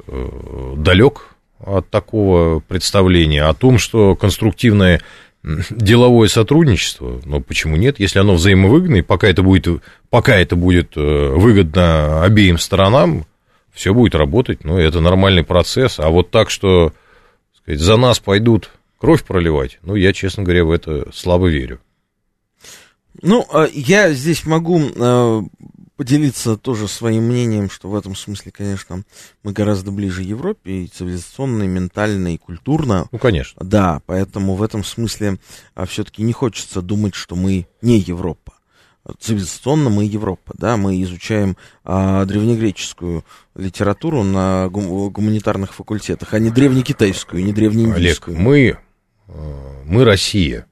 [0.07, 5.01] э, далек от такого представления о том, что конструктивное
[5.43, 10.97] деловое сотрудничество, но почему нет, если оно взаимовыгодно, и пока это будет, пока это будет
[10.97, 13.27] э, выгодно обеим сторонам,
[13.77, 16.01] все будет работать, ну, это нормальный процесс.
[16.01, 16.93] А вот так, что
[17.59, 21.79] сказать, за нас пойдут кровь проливать, ну, я, честно говоря, в это слабо верю.
[23.23, 25.43] Ну, а я здесь могу э,
[25.97, 29.05] поделиться тоже своим мнением, что в этом смысле, конечно,
[29.43, 33.09] мы гораздо ближе Европе, и цивилизационно, и ментально, и культурно.
[33.13, 33.63] Ну, конечно.
[33.65, 35.39] Да, поэтому в этом смысле
[35.75, 38.56] а, все-таки не хочется думать, что мы не Европа
[39.21, 46.51] цивилизационно мы Европа, да, мы изучаем а, древнегреческую литературу на гум- гуманитарных факультетах, а не
[46.51, 48.37] древнекитайскую, не древнеиндийскую.
[48.37, 48.79] Олег, мы,
[49.29, 50.67] э, мы Россия.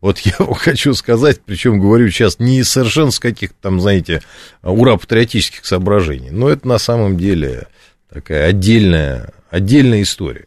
[0.00, 4.22] Вот я хочу сказать, причем говорю сейчас не совершенно с каких-то там, знаете,
[4.62, 7.68] ура-патриотических соображений, но это на самом деле
[8.12, 10.46] такая отдельная, отдельная история.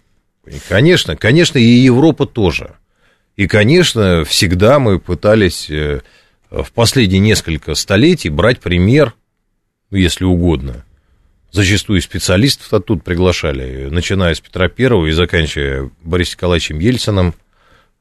[0.68, 2.76] Конечно, конечно, и Европа тоже.
[3.36, 6.02] И, конечно, всегда мы пытались э,
[6.50, 9.14] в последние несколько столетий брать пример,
[9.90, 10.86] ну, если угодно.
[11.52, 17.34] Зачастую специалистов оттуда приглашали, начиная с Петра Первого и заканчивая Борисом Николаевичем Ельцином,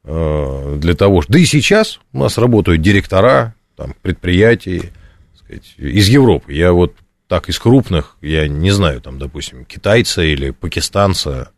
[0.03, 1.23] э, для того.
[1.29, 4.91] Да и сейчас у нас работают директора там, предприятий
[5.37, 6.53] сказать, из Европы.
[6.53, 6.95] Я вот
[7.29, 11.51] так, из крупных, я не знаю, там, допустим, китайца или пакистанца,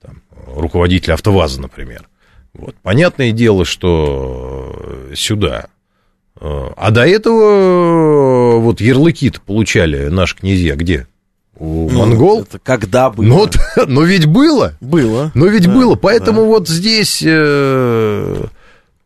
[0.00, 2.08] там, руководителя АвтоВАЗа, например.
[2.52, 2.74] Вот.
[2.82, 5.68] Понятное дело, что сюда.
[6.38, 11.06] А до этого вот ярлыки получали наши князья где?
[11.58, 12.42] У ну, монгол?
[12.42, 13.24] Это когда было?
[13.76, 14.74] Но, но ведь было.
[14.80, 15.30] Было.
[15.34, 15.94] Но ведь да, было.
[15.94, 16.46] Поэтому да.
[16.48, 18.44] вот здесь, э,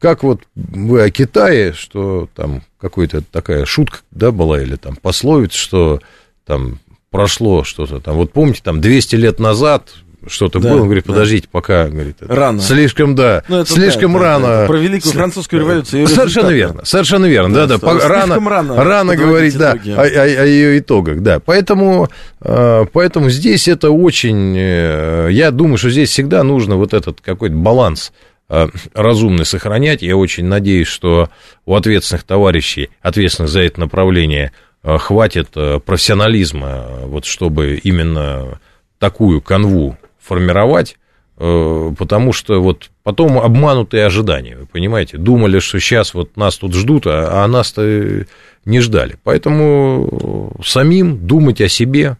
[0.00, 5.56] как вот вы о Китае, что там какая-то такая шутка, да, была, или там пословица,
[5.56, 6.00] что
[6.44, 8.16] там прошло что-то там.
[8.16, 9.94] Вот помните, там 200 лет назад
[10.26, 11.50] что-то да, было, он говорит, подождите, да.
[11.52, 12.60] пока, говорит, рано.
[12.60, 14.46] Слишком, да, ну, слишком да, рано.
[14.46, 16.06] Да, про Великую Французскую революцию.
[16.08, 20.46] Совершенно верно, совершенно верно, да, да, да рано, рано, рано говорить, да, о, о, о
[20.46, 21.40] ее итогах, да.
[21.40, 22.08] Поэтому,
[22.40, 27.56] э, поэтому здесь это очень, э, я думаю, что здесь всегда нужно вот этот какой-то
[27.56, 28.12] баланс
[28.48, 30.02] э, разумный сохранять.
[30.02, 31.30] Я очень надеюсь, что
[31.64, 34.52] у ответственных товарищей, ответственных за это направление,
[34.82, 35.50] хватит
[35.84, 38.58] профессионализма, вот чтобы именно
[39.00, 40.96] такую канву формировать,
[41.38, 46.74] э, потому что вот потом обманутые ожидания, вы понимаете, думали, что сейчас вот нас тут
[46.74, 48.26] ждут, а, а нас-то
[48.64, 49.16] не ждали.
[49.24, 52.16] Поэтому самим думать о себе,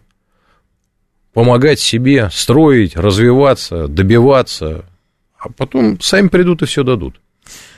[1.33, 4.85] помогать себе, строить, развиваться, добиваться,
[5.37, 7.19] а потом сами придут и все дадут.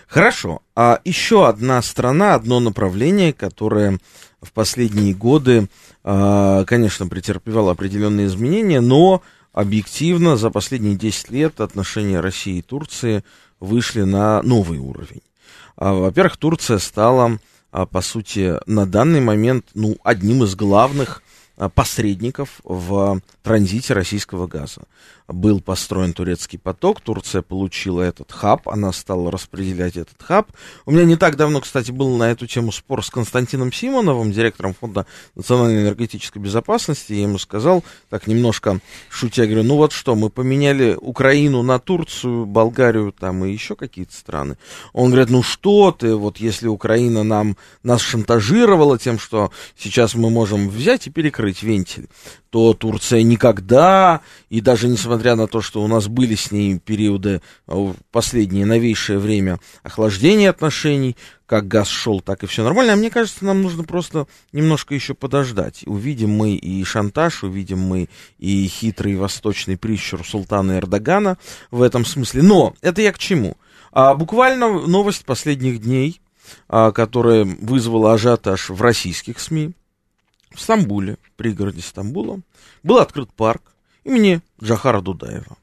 [0.07, 0.61] Хорошо.
[0.75, 3.99] А еще одна страна, одно направление, которое
[4.41, 5.67] в последние годы,
[6.03, 9.23] а, конечно, претерпевало определенные изменения, но
[9.53, 13.23] объективно за последние 10 лет отношения России и Турции
[13.59, 15.21] вышли на новый уровень.
[15.77, 17.39] А, во-первых, Турция стала,
[17.71, 21.22] а, по сути, на данный момент ну, одним из главных
[21.69, 24.83] посредников в транзите российского газа.
[25.27, 30.51] Был построен турецкий поток, Турция получила этот хаб, она стала распределять этот хаб.
[30.85, 34.73] У меня не так давно, кстати, был на эту тему спор с Константином Симоновым, директором
[34.73, 37.13] Фонда национальной энергетической безопасности.
[37.13, 42.45] Я ему сказал, так немножко шутя, говорю, ну вот что, мы поменяли Украину на Турцию,
[42.45, 44.57] Болгарию там и еще какие-то страны.
[44.91, 50.29] Он говорит, ну что ты, вот если Украина нам, нас шантажировала тем, что сейчас мы
[50.29, 52.07] можем взять и перекрыть вентиль,
[52.49, 57.41] то Турция никогда, и даже несмотря на то, что у нас были с ней периоды
[57.67, 62.93] а, в последнее новейшее время охлаждения отношений, как газ шел, так и все нормально.
[62.93, 65.83] А мне кажется, нам нужно просто немножко еще подождать.
[65.85, 71.37] Увидим мы и шантаж, увидим мы и хитрый восточный прищур султана Эрдогана
[71.69, 72.41] в этом смысле.
[72.41, 73.57] Но это я к чему?
[73.91, 76.21] А, буквально новость последних дней,
[76.67, 79.73] а, которая вызвала ажиотаж в российских СМИ
[80.53, 82.41] в Стамбуле, пригороде Стамбула,
[82.83, 85.57] был открыт парк имени Джахара Дудаева,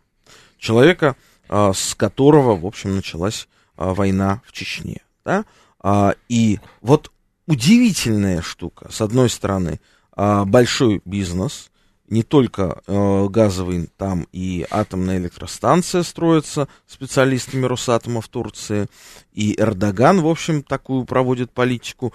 [0.58, 1.16] человека,
[1.48, 5.00] а, с которого, в общем, началась а, война в Чечне.
[5.24, 5.44] Да?
[5.80, 7.10] А, и вот
[7.46, 9.80] удивительная штука, с одной стороны,
[10.16, 11.70] большой бизнес,
[12.06, 18.86] не только газовый, там и атомная электростанция строится специалистами Росатома в Турции,
[19.32, 22.12] и Эрдоган, в общем, такую проводит политику,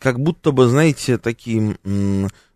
[0.00, 1.76] как будто бы, знаете, такие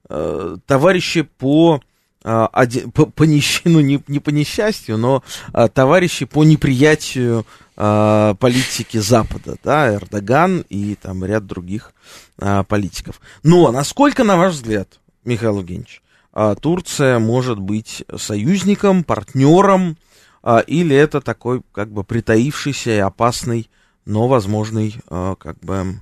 [0.08, 1.80] э, товарищи по,
[2.24, 3.62] э, один, по, по несч...
[3.64, 7.44] ну, не, не по несчастью, но э, товарищи по неприятию
[7.76, 11.92] э, политики Запада, да, Эрдоган и там ряд других
[12.38, 13.20] э, политиков.
[13.42, 19.98] Но насколько, на ваш взгляд, Михаил Евгеньевич, э, Турция может быть союзником, партнером,
[20.42, 23.68] э, или это такой как бы притаившийся и опасный,
[24.06, 26.00] но возможный э, как бы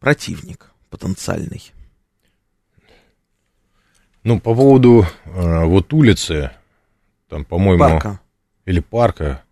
[0.00, 1.72] противник потенциальный.
[4.24, 6.50] Ну, по поводу э, вот улицы,
[7.28, 7.78] там, по-моему...
[7.78, 8.20] Парка.
[8.66, 9.42] Или парка.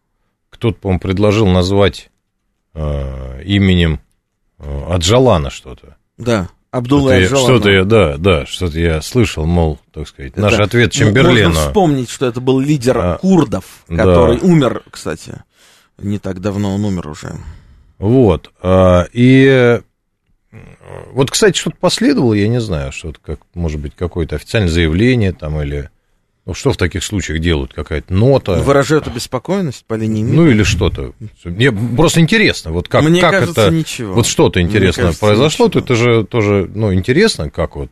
[0.50, 2.10] Кто-то, по-моему, предложил назвать
[2.74, 4.00] э, именем
[4.58, 5.96] э, Аджалана что-то.
[6.18, 7.54] Да, Абдулла что-то Аджалана.
[7.54, 11.48] Что-то я, да, да, что-то я слышал, мол, так сказать, это, наш ответ Чемберлену.
[11.48, 14.46] Можно вспомнить, что это был лидер а, курдов, который да.
[14.46, 15.42] умер, кстати,
[15.96, 17.32] не так давно он умер уже.
[17.98, 19.80] Вот, а, и
[21.12, 25.60] вот, кстати, что-то последовало, я не знаю, что-то, как, может быть, какое-то официальное заявление там
[25.60, 25.90] или...
[26.46, 27.74] Ну, что в таких случаях делают?
[27.74, 28.54] Какая-то нота?
[28.54, 30.36] Выражают обеспокоенность по линии мира?
[30.36, 31.12] Ну, или что-то.
[31.44, 33.74] Мне просто интересно, вот как, Мне как кажется, это...
[33.74, 34.14] ничего.
[34.14, 35.80] Вот что-то интересно кажется, произошло, ничего.
[35.80, 37.90] то это же тоже, ну, интересно, как вот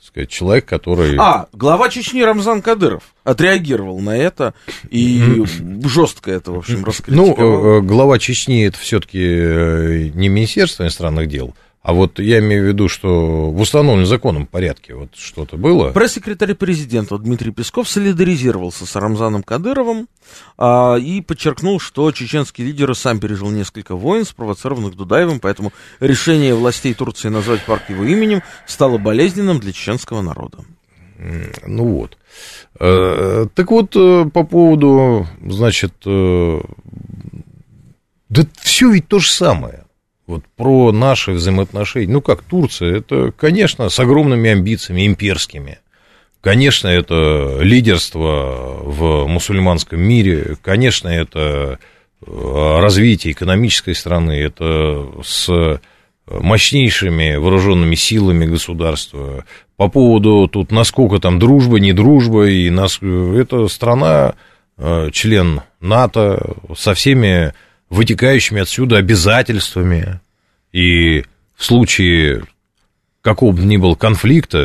[0.00, 1.16] сказать, человек, который...
[1.18, 4.54] А, глава Чечни Рамзан Кадыров отреагировал на это
[4.88, 5.44] и
[5.84, 7.36] жестко это, в общем, раскритиковал.
[7.36, 12.64] Ну, э, глава Чечни это все-таки э, не Министерство иностранных дел, А вот я имею
[12.64, 15.92] в виду, что в установленном законом порядке вот что-то было.
[15.92, 20.06] Пресс-секретарь президента Дмитрий Песков солидаризировался с Рамзаном Кадыровым
[20.58, 26.92] а, и подчеркнул, что чеченский лидер сам пережил несколько войн, спровоцированных Дудаевым, поэтому решение властей
[26.92, 30.58] Турции назвать парк его именем стало болезненным для чеченского народа.
[31.66, 32.18] Ну вот.
[32.78, 36.60] Э, так вот, э, по поводу, значит, э,
[38.28, 39.84] да все ведь то же самое
[40.30, 42.12] вот про наши взаимоотношения.
[42.12, 45.78] Ну как, Турция, это, конечно, с огромными амбициями имперскими.
[46.40, 51.78] Конечно, это лидерство в мусульманском мире, конечно, это
[52.26, 55.80] э, развитие экономической страны, это с
[56.30, 59.44] мощнейшими вооруженными силами государства.
[59.76, 64.34] По поводу тут, насколько там дружба, не дружба, и нас, это страна,
[64.78, 67.52] э, член НАТО, со всеми
[67.90, 70.20] вытекающими отсюда обязательствами.
[70.72, 71.24] И
[71.56, 72.44] в случае
[73.22, 74.58] какого бы ни было конфликта,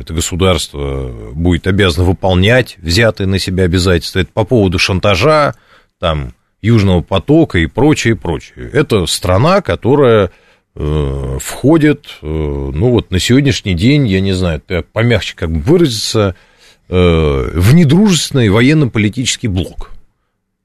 [0.00, 4.20] это государство будет обязано выполнять взятые на себя обязательства.
[4.20, 5.54] Это по поводу шантажа,
[5.98, 8.68] там, Южного потока и прочее, прочее.
[8.72, 10.30] Это страна, которая
[10.74, 14.60] э, входит, э, ну вот на сегодняшний день, я не знаю,
[14.92, 16.34] помягче как бы выразиться,
[16.88, 19.90] э, в недружественный военно-политический блок.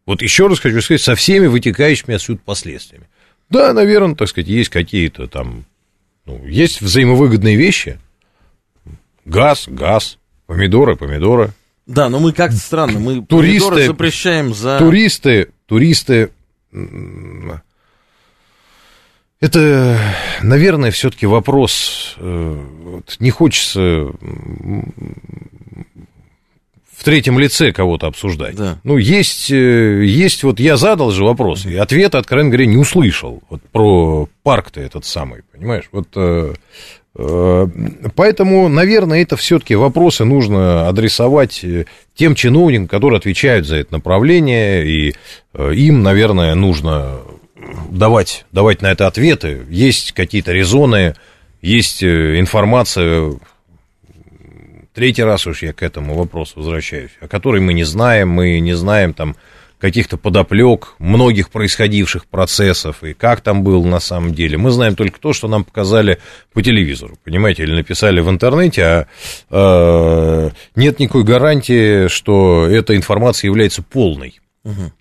[0.06, 3.08] Вот еще раз хочу сказать, со всеми вытекающими отсюда последствиями.
[3.50, 5.66] Да, наверное, так сказать, есть какие-то там,
[6.26, 8.00] ну, есть взаимовыгодные вещи.
[9.26, 11.52] Газ, газ, помидоры, помидоры.
[11.86, 14.80] Да, но мы как-то странно, мы туристы, помидоры запрещаем за...
[14.80, 16.32] Туристы, туристы,
[19.40, 20.00] это,
[20.42, 24.12] наверное, все-таки вопрос, э, вот, не хочется
[27.04, 28.56] третьем лице кого-то обсуждать.
[28.56, 28.80] Да.
[28.84, 33.42] Ну, есть, э, есть, вот я задал же вопрос, и ответа, откровенно говоря, не услышал.
[33.50, 35.86] Вот про парк-то этот самый, понимаешь?
[35.92, 36.54] Вот э,
[37.16, 37.68] э,
[38.16, 41.66] Поэтому, наверное, это все-таки вопросы нужно адресовать
[42.16, 45.14] тем чиновникам, которые отвечают за это направление, и
[45.58, 47.20] им, наверное, нужно
[47.90, 49.62] давать, давать на это ответы.
[49.70, 51.16] Есть какие-то резоны,
[51.62, 53.34] есть информация
[54.96, 58.74] Третий раз уж я к этому вопросу возвращаюсь, о которой мы не знаем, мы не
[58.74, 59.36] знаем там
[59.78, 64.58] каких-то подоплек, многих происходивших процессов и как там было на самом деле.
[64.58, 66.20] Мы знаем только то, что нам показали
[66.54, 73.50] по телевизору, понимаете, или написали в интернете, а э, нет никакой гарантии, что эта информация
[73.50, 74.40] является полной.
[74.64, 74.94] Угу.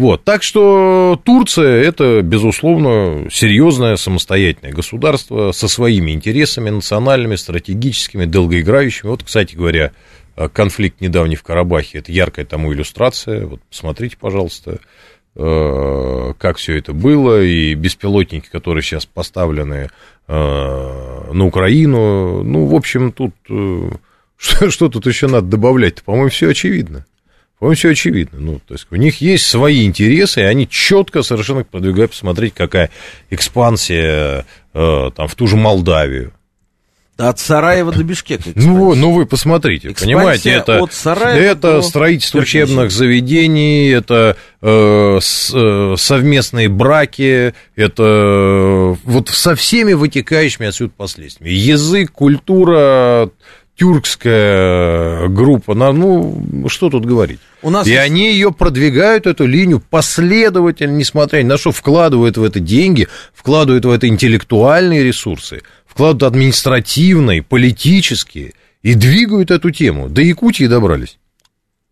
[0.00, 9.10] Вот, так что Турция это, безусловно, серьезное самостоятельное государство со своими интересами национальными, стратегическими, долгоиграющими.
[9.10, 9.92] Вот, кстати говоря,
[10.54, 13.44] конфликт недавний в Карабахе, это яркая тому иллюстрация.
[13.44, 14.78] Вот посмотрите, пожалуйста,
[15.36, 19.90] э, как все это было, и беспилотники, которые сейчас поставлены
[20.28, 22.42] э, на Украину.
[22.42, 23.90] Ну, в общем, тут э,
[24.38, 26.02] что, что тут еще надо добавлять?
[26.02, 27.04] По-моему, все очевидно.
[27.60, 28.40] По-моему, все очевидно.
[28.40, 32.90] Ну, то есть у них есть свои интересы, и они четко совершенно продвигают, посмотреть, какая
[33.28, 36.32] экспансия э, там, в ту же Молдавию.
[37.18, 38.44] От Сараева до Бишкека.
[38.54, 41.82] Ну, ну, вы посмотрите, экспансия понимаете, это, от это до...
[41.82, 50.68] строительство учебных заведений, это э, с, э, совместные браки, это э, вот со всеми вытекающими
[50.68, 51.52] отсюда последствиями.
[51.52, 53.30] Язык, культура,
[53.80, 57.40] тюркская группа, ну, что тут говорить.
[57.62, 58.02] У нас и есть...
[58.02, 63.86] они ее продвигают, эту линию, последовательно, несмотря ни на что, вкладывают в это деньги, вкладывают
[63.86, 68.52] в это интеллектуальные ресурсы, вкладывают административные, политические,
[68.82, 70.10] и двигают эту тему.
[70.10, 71.18] До Якутии добрались.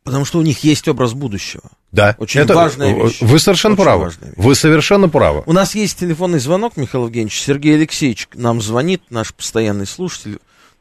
[0.04, 1.70] Потому что у них есть образ будущего.
[1.90, 3.16] Да, очень это, важная вещь.
[3.22, 4.12] Вы совершенно очень правы.
[4.36, 5.42] Вы совершенно правы.
[5.46, 7.40] У нас есть телефонный звонок, Михаил Евгеньевич.
[7.40, 10.38] Сергей Алексеевич нам звонит, наш постоянный слушатель.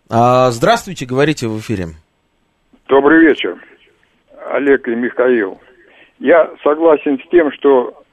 [0.09, 1.87] А, здравствуйте, говорите в эфире.
[2.87, 3.57] Добрый вечер,
[4.51, 5.59] Олег и Михаил.
[6.19, 8.03] Я согласен с тем, что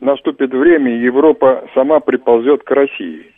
[0.00, 3.30] наступит время, и Европа сама приползет к России.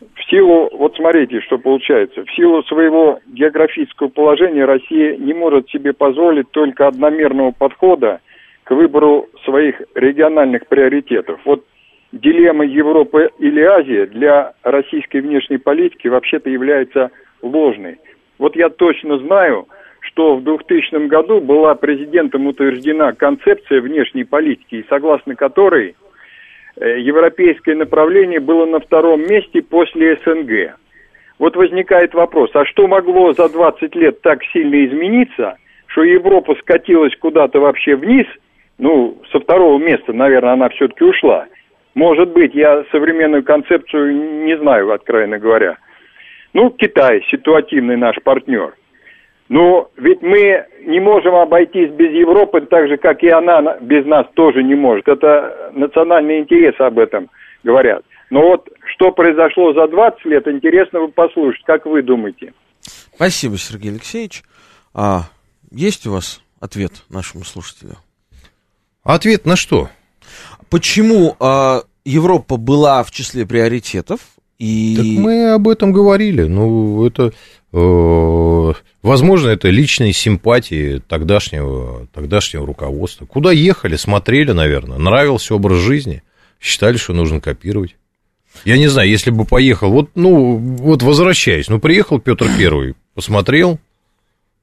[0.00, 5.94] В силу, вот смотрите, что получается, в силу своего географического положения Россия не может себе
[5.94, 8.20] позволить только одномерного подхода
[8.64, 11.40] к выбору своих региональных приоритетов.
[11.46, 11.64] Вот
[12.14, 17.10] дилемма Европы или Азия для российской внешней политики вообще-то является
[17.42, 17.98] ложной.
[18.38, 19.66] Вот я точно знаю,
[20.00, 25.96] что в 2000 году была президентом утверждена концепция внешней политики, согласно которой
[26.76, 30.76] э, европейское направление было на втором месте после СНГ.
[31.38, 35.56] Вот возникает вопрос, а что могло за 20 лет так сильно измениться,
[35.86, 38.26] что Европа скатилась куда-то вообще вниз,
[38.78, 41.46] ну, со второго места, наверное, она все-таки ушла,
[41.94, 45.76] Может быть, я современную концепцию не знаю, откровенно говоря.
[46.52, 48.74] Ну, Китай, ситуативный наш партнер.
[49.48, 54.26] Но ведь мы не можем обойтись без Европы, так же, как и она без нас
[54.34, 55.06] тоже не может.
[55.06, 57.28] Это национальные интересы об этом
[57.62, 58.04] говорят.
[58.30, 61.62] Но вот что произошло за 20 лет, интересно бы послушать.
[61.64, 62.54] Как вы думаете?
[63.14, 64.42] Спасибо, Сергей Алексеевич.
[64.94, 65.24] А,
[65.70, 67.96] есть у вас ответ нашему слушателю?
[69.02, 69.88] Ответ на что?
[70.74, 74.18] Почему а, Европа была в числе приоритетов?
[74.58, 74.96] И...
[74.96, 76.42] Так мы об этом говорили.
[76.42, 77.32] Ну, это,
[77.72, 83.24] э, возможно, это личные симпатии тогдашнего, тогдашнего руководства.
[83.24, 86.24] Куда ехали, смотрели, наверное, нравился образ жизни,
[86.60, 87.94] считали, что нужно копировать.
[88.64, 93.78] Я не знаю, если бы поехал, вот, ну, вот возвращаясь, ну, приехал Петр Первый, посмотрел,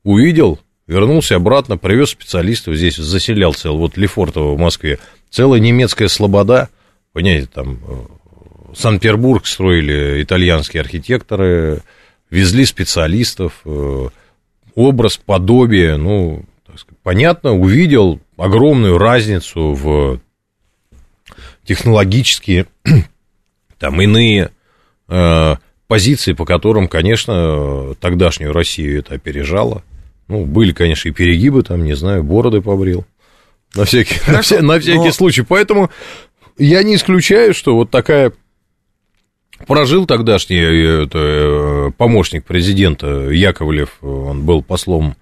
[0.03, 4.99] увидел, вернулся обратно, привез специалистов, здесь заселял цел, вот Лефортово в Москве,
[5.31, 6.69] целая немецкая слобода,
[7.13, 11.81] понимаете, там э, Санкт-Петербург строили итальянские архитекторы,
[12.29, 14.09] везли специалистов, э,
[14.75, 20.19] образ, подобие, ну, сказать, понятно, увидел огромную разницу в
[21.63, 22.67] технологические,
[23.79, 24.51] там, иные
[25.07, 25.55] э,
[25.87, 29.83] позиции, по которым, конечно, тогдашнюю Россию это опережало.
[30.27, 33.05] Ну, были, конечно, и перегибы, там, не знаю, бороды побрил.
[33.75, 35.11] На всякий, на, вся, на всякий но...
[35.11, 35.43] случай.
[35.43, 35.89] Поэтому
[36.57, 38.33] я не исключаю, что вот такая
[39.67, 45.15] прожил тогдашний э, это, э, помощник президента Яковлев, он был послом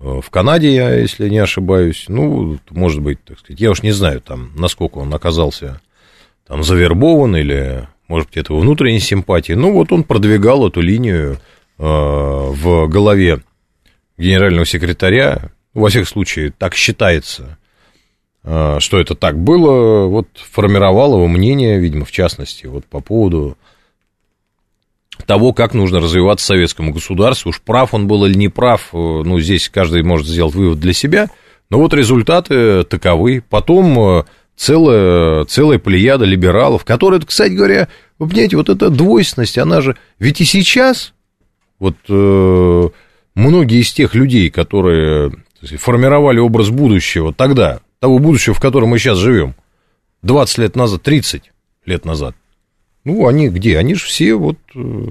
[0.00, 2.04] э, в Канаде, я, если не ошибаюсь.
[2.08, 5.80] Ну, может быть, так сказать, я уж не знаю, там, насколько он оказался
[6.46, 9.54] там завербован или, может быть, это внутренней симпатии.
[9.54, 11.38] Ну, вот он продвигал эту линию
[11.78, 13.42] э, в голове
[14.16, 17.65] генерального секретаря, во всех случаях так считается, э,
[18.46, 23.56] что это так было, вот формировал его мнение, видимо, в частности, вот по поводу
[25.24, 27.50] того, как нужно развиваться советскому государству.
[27.50, 30.92] Уж прав он был или не прав, э, ну, здесь каждый может сделать вывод для
[30.92, 31.30] себя,
[31.70, 33.42] но вот результаты таковы.
[33.48, 34.24] Потом э,
[34.56, 37.88] целая, целая плеяда либералов, которые, кстати говоря,
[38.18, 39.96] вы понимаете, вот эта двойственность, она же...
[40.18, 41.12] Ведь и сейчас
[41.78, 42.88] вот э,
[43.34, 45.32] многие из тех людей, которые
[45.78, 49.56] формировали образ будущего тогда, того будущего, в котором мы сейчас живем,
[50.22, 51.50] 20 лет назад, 30
[51.86, 52.36] лет назад,
[53.02, 53.78] ну, они где?
[53.78, 55.06] Они же все вот, э,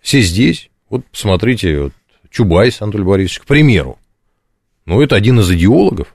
[0.00, 0.70] все здесь.
[0.88, 1.92] Вот посмотрите, вот,
[2.30, 3.98] Чубайс Анатолий Борисович, к примеру.
[4.86, 6.14] Ну, это один из идеологов.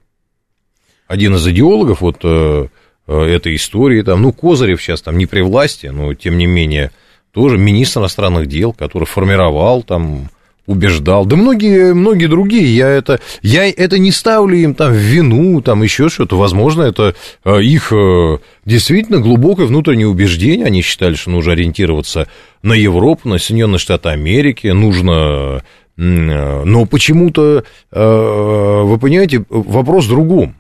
[1.06, 2.68] Один из идеологов вот э,
[3.06, 4.02] э, этой истории.
[4.02, 6.92] Там, ну, Козырев сейчас там не при власти, но, тем не менее,
[7.32, 10.32] тоже министр иностранных дел, который формировал там
[10.66, 11.26] убеждал.
[11.26, 15.84] Да многие, многие другие, я это, я это не ставлю им там в вину, там
[15.84, 16.38] еще что-то.
[16.38, 20.66] Возможно, это э, их э, действительно глубокое внутреннее убеждение.
[20.66, 22.28] Они считали, что нужно ориентироваться
[22.62, 25.64] на Европу, на Соединенные Штаты Америки, нужно...
[25.98, 30.56] Э, но почему-то, вы понимаете, вопрос в другом.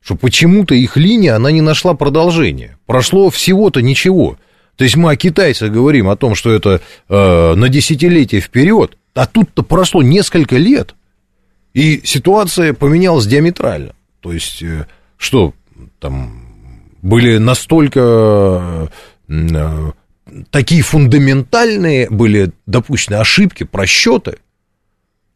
[0.00, 2.78] Что почему-то их линия, она не нашла продолжения.
[2.86, 4.36] Прошло всего-то ничего.
[4.76, 9.26] То есть мы о китайцах говорим о том, что это э, на десятилетие вперед, а
[9.26, 10.94] тут-то прошло несколько лет,
[11.74, 13.94] и ситуация поменялась диаметрально.
[14.20, 14.86] То есть, э,
[15.16, 15.54] что
[16.00, 16.48] там
[17.02, 18.90] были настолько
[19.28, 19.92] э,
[20.50, 24.38] такие фундаментальные были допущены ошибки, просчеты.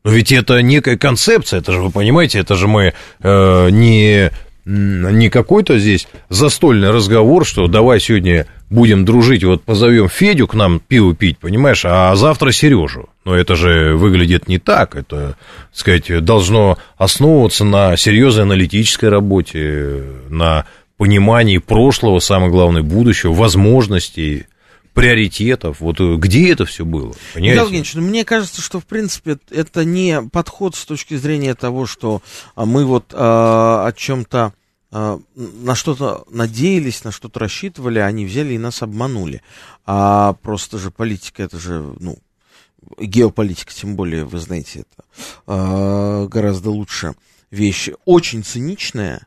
[0.04, 4.32] Но ведь это некая концепция, это же, вы понимаете, это же мы э, не
[4.64, 10.80] не какой-то здесь застольный разговор, что давай сегодня будем дружить, вот позовем Федю к нам
[10.80, 13.08] пиво пить, понимаешь, а завтра Сережу.
[13.24, 15.36] Но это же выглядит не так, это, так
[15.72, 24.46] сказать, должно основываться на серьезной аналитической работе, на понимании прошлого, самое главное, будущего, возможностей,
[24.94, 27.54] приоритетов, вот где это все было, понимаете?
[27.54, 31.86] Михаил Евгеньевич, ну, мне кажется, что, в принципе, это не подход с точки зрения того,
[31.86, 32.22] что
[32.54, 34.52] а, мы вот а, о чем-то
[34.90, 39.40] а, на что-то надеялись, на что-то рассчитывали, они взяли и нас обманули.
[39.86, 42.18] А просто же политика, это же, ну,
[42.98, 45.04] геополитика, тем более, вы знаете, это
[45.46, 47.14] а, гораздо лучше
[47.50, 47.88] вещь.
[48.04, 49.26] Очень циничная,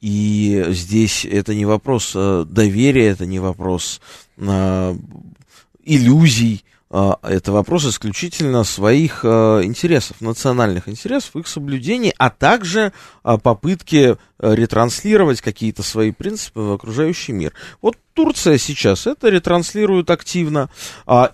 [0.00, 7.84] и здесь это не вопрос э, доверия, это не вопрос э, иллюзий, а, это вопрос
[7.84, 16.60] исключительно своих а, интересов, национальных интересов, их соблюдения, а также попытки ретранслировать какие-то свои принципы
[16.60, 17.52] в окружающий мир.
[17.82, 20.70] Вот Турция сейчас это ретранслирует активно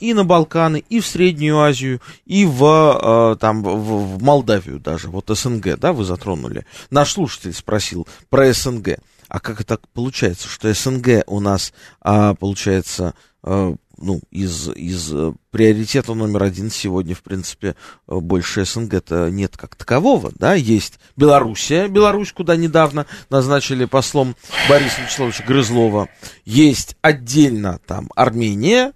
[0.01, 5.79] и на Балканы, и в Среднюю Азию, и в, там, в Молдавию даже, вот СНГ,
[5.79, 6.65] да, вы затронули.
[6.91, 9.01] Наш слушатель спросил про СНГ.
[9.33, 11.72] А как это получается, что СНГ у нас,
[12.03, 17.68] а, получается, а, ну, из, из э, приоритета номер один сегодня, в принципе,
[18.09, 24.37] э, больше СНГ-то нет как такового, да, есть Белоруссия, Беларусь, куда недавно назначили послом
[24.68, 26.11] Бориса Вячеславовича Грызлова,
[26.45, 28.93] есть отдельно там Армения,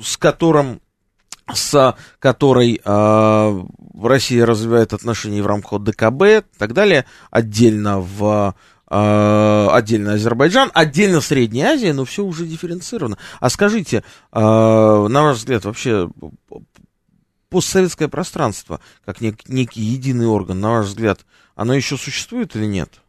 [0.00, 0.80] с которым
[1.52, 3.64] с которой э,
[4.00, 8.54] Россия развивает отношения в рамках ДКБ и так далее, отдельно в
[8.90, 13.18] отдельно Азербайджан, отдельно Средняя Азия, но все уже дифференцировано.
[13.38, 13.98] А скажите,
[14.32, 16.08] э, на ваш взгляд, вообще
[17.48, 21.20] постсоветское пространство, как нек- некий единый орган, на ваш взгляд,
[21.54, 23.00] оно еще существует или нет?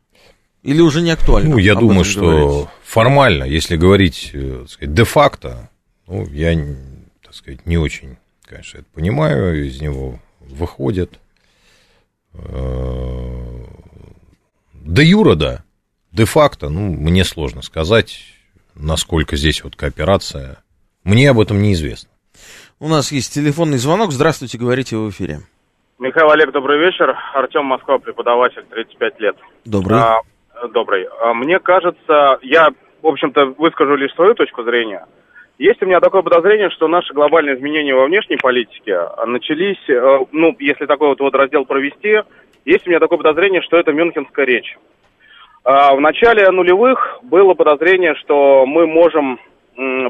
[0.64, 1.52] Или уже не актуально?
[1.52, 2.70] Ну, я думаю, что говорить?
[2.84, 5.70] формально, если говорить, э, сказать, де-факто,
[6.08, 6.54] ну, я,
[7.24, 11.20] так сказать, не очень, конечно, это понимаю, из него выходят.
[12.34, 13.66] Э,
[14.74, 15.64] де юра, да,
[16.12, 18.24] де-факто, ну, мне сложно сказать,
[18.76, 20.57] насколько здесь вот кооперация.
[21.03, 22.09] Мне об этом неизвестно.
[22.80, 24.12] У нас есть телефонный звонок.
[24.12, 25.39] Здравствуйте, говорите в эфире.
[25.99, 27.16] Михаил Олег, добрый вечер.
[27.34, 29.36] Артем Москва, преподаватель, 35 лет.
[29.66, 29.99] Добрый.
[29.99, 30.22] А,
[30.74, 31.05] добрый.
[31.22, 32.70] А, мне кажется, я,
[33.01, 35.05] в общем-то, выскажу лишь свою точку зрения.
[35.59, 38.97] Есть у меня такое подозрение, что наши глобальные изменения во внешней политике
[39.28, 42.22] начались, э, ну, если такой вот, вот раздел провести,
[42.66, 44.76] есть у меня такое подозрение, что это мюнхенская речь.
[45.64, 49.39] А, в начале нулевых было подозрение, что мы можем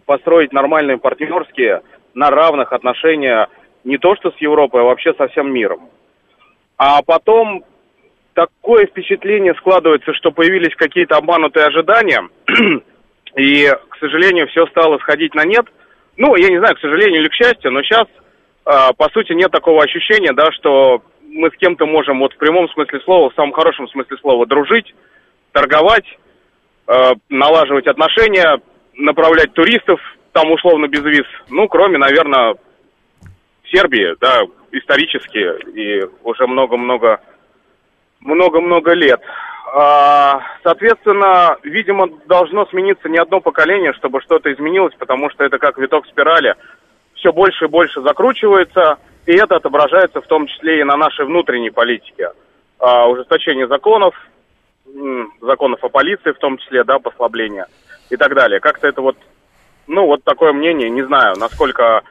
[0.05, 1.81] построить нормальные партнерские
[2.13, 3.47] на равных отношения
[3.83, 5.89] не то что с Европой, а вообще со всем миром.
[6.77, 7.63] А потом
[8.33, 12.27] такое впечатление складывается, что появились какие-то обманутые ожидания,
[13.35, 15.65] и, к сожалению, все стало сходить на нет.
[16.17, 18.05] Ну, я не знаю, к сожалению или к счастью, но сейчас,
[18.65, 22.69] а, по сути, нет такого ощущения, да, что мы с кем-то можем вот в прямом
[22.69, 24.93] смысле слова, в самом хорошем смысле слова, дружить,
[25.51, 26.05] торговать,
[26.87, 28.61] э, налаживать отношения,
[28.95, 29.99] направлять туристов,
[30.31, 31.25] там условно без виз.
[31.49, 32.55] Ну, кроме, наверное,
[33.71, 34.41] Сербии, да,
[34.71, 35.39] исторически
[35.77, 37.19] и уже много-много
[38.21, 39.19] много-много лет.
[39.73, 45.77] А, соответственно, видимо, должно смениться не одно поколение, чтобы что-то изменилось, потому что это как
[45.77, 46.55] виток спирали.
[47.15, 51.71] Все больше и больше закручивается, и это отображается в том числе и на нашей внутренней
[51.71, 52.31] политике.
[52.79, 54.13] А, ужесточение законов,
[55.41, 57.65] законов о полиции в том числе, да, послабление
[58.09, 58.59] и так далее.
[58.59, 59.17] Как-то это вот,
[59.87, 62.03] ну, вот такое мнение, не знаю, насколько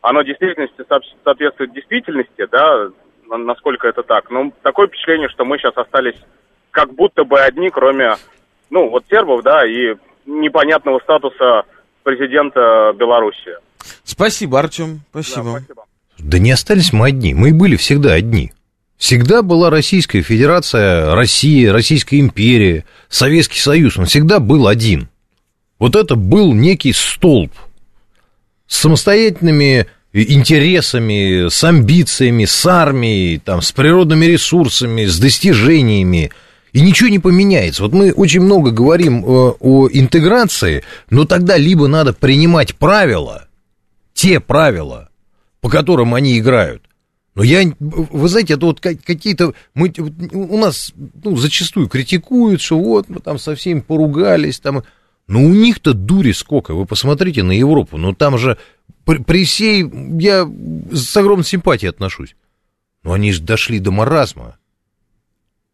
[0.00, 0.84] оно действительности
[1.24, 2.88] соответствует действительности, да,
[3.26, 4.30] насколько это так.
[4.30, 6.16] Но такое впечатление, что мы сейчас остались
[6.70, 8.16] как будто бы одни, кроме,
[8.70, 11.64] ну, вот сербов, да, и непонятного статуса
[12.02, 13.56] президента Беларуси.
[14.04, 15.44] Спасибо, Артем, спасибо.
[15.44, 15.84] Да, спасибо.
[16.18, 18.52] Да не остались мы одни, мы и были всегда одни.
[18.98, 25.08] Всегда была Российская Федерация, Россия, Российская империя, Советский Союз, он всегда был один.
[25.78, 27.52] Вот это был некий столб
[28.66, 36.32] с самостоятельными интересами, с амбициями, с армией, там, с природными ресурсами, с достижениями.
[36.72, 37.84] И ничего не поменяется.
[37.84, 43.46] Вот мы очень много говорим о, о интеграции, но тогда либо надо принимать правила,
[44.12, 45.08] те правила,
[45.60, 46.82] по которым они играют,
[47.38, 49.94] но я, вы знаете, это вот какие-то, мы,
[50.32, 54.82] у нас ну, зачастую критикуют, что вот мы там со всеми поругались, там,
[55.28, 58.58] но у них-то дури сколько, вы посмотрите на Европу, ну там же
[59.04, 60.50] при, при всей, я
[60.90, 62.34] с огромной симпатией отношусь,
[63.04, 64.58] но они же дошли до маразма.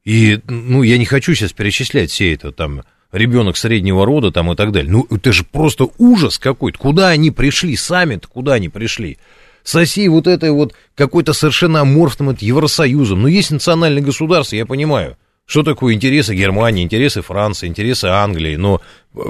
[0.04, 4.54] И, ну, я не хочу сейчас перечислять все это, там, ребенок среднего рода, там, и
[4.54, 4.92] так далее.
[4.92, 6.78] Ну, это же просто ужас какой-то.
[6.78, 9.16] Куда они пришли сами-то, куда они пришли?
[9.64, 13.22] С Россией вот этой вот какой-то совершенно аморфным это Евросоюзом.
[13.22, 18.80] Но есть национальное государство, я понимаю, что такое интересы Германии, интересы Франции, интересы Англии, но
[19.14, 19.20] э,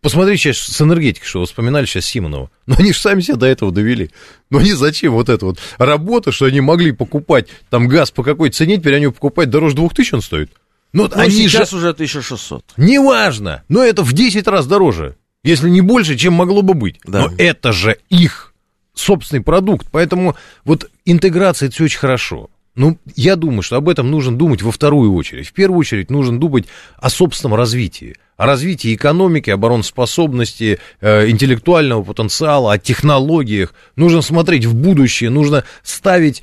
[0.00, 2.50] посмотрите сейчас с энергетикой, что вы вспоминали сейчас Симонова.
[2.66, 4.10] Но они же сами себя до этого довели.
[4.50, 8.50] Но они зачем вот это вот работа, что они могли покупать там газ по какой
[8.50, 10.52] цене, теперь они покупать дороже 2000 он стоит?
[10.92, 11.78] Ну, ну они сейчас же...
[11.78, 12.64] уже 1600.
[12.76, 17.00] Неважно, но это в 10 раз дороже, если не больше, чем могло бы быть.
[17.04, 17.28] Да.
[17.28, 18.54] Но это же их
[18.96, 19.86] собственный продукт.
[19.92, 20.34] Поэтому
[20.64, 22.50] вот интеграция это все очень хорошо.
[22.74, 25.46] Ну, я думаю, что об этом нужно думать во вторую очередь.
[25.46, 26.66] В первую очередь нужно думать
[26.98, 28.16] о собственном развитии.
[28.36, 33.72] О развитии экономики, обороноспособности, э, интеллектуального потенциала, о технологиях.
[33.96, 36.42] Нужно смотреть в будущее, нужно ставить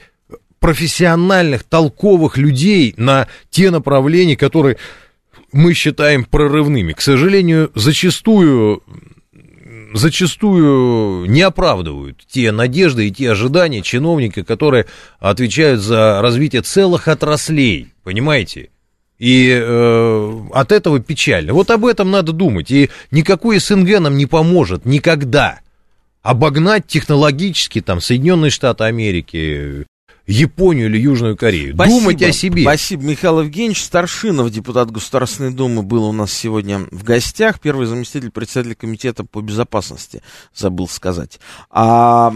[0.59, 4.77] профессиональных, толковых людей на те направления, которые
[5.51, 6.93] мы считаем прорывными.
[6.93, 8.81] К сожалению, зачастую
[9.93, 14.87] зачастую не оправдывают те надежды и те ожидания чиновника, которые
[15.19, 18.69] отвечают за развитие целых отраслей, понимаете?
[19.19, 21.53] И э, от этого печально.
[21.53, 22.71] Вот об этом надо думать.
[22.71, 25.59] И никакой СНГ нам не поможет никогда
[26.21, 29.85] обогнать технологически там Соединенные Штаты Америки,
[30.25, 31.73] Японию или Южную Корею.
[31.73, 32.63] Спасибо, Думать о себе.
[32.63, 37.59] Спасибо, Михаил Евгеньевич Старшинов, депутат Государственной Думы, был у нас сегодня в гостях.
[37.59, 40.21] Первый заместитель председателя комитета по безопасности,
[40.53, 41.39] забыл сказать.
[41.69, 42.33] А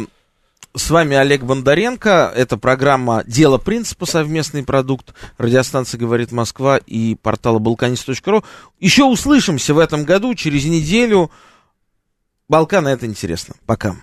[0.77, 2.31] с вами Олег Бондаренко.
[2.35, 4.05] Это программа «Дело принципа.
[4.05, 5.13] Совместный продукт».
[5.38, 8.43] Радиостанция «Говорит Москва» и портала balkanist.ru.
[8.79, 11.31] Еще услышимся в этом году, через неделю.
[12.47, 13.55] Балканы— это интересно.
[13.65, 13.95] Пока.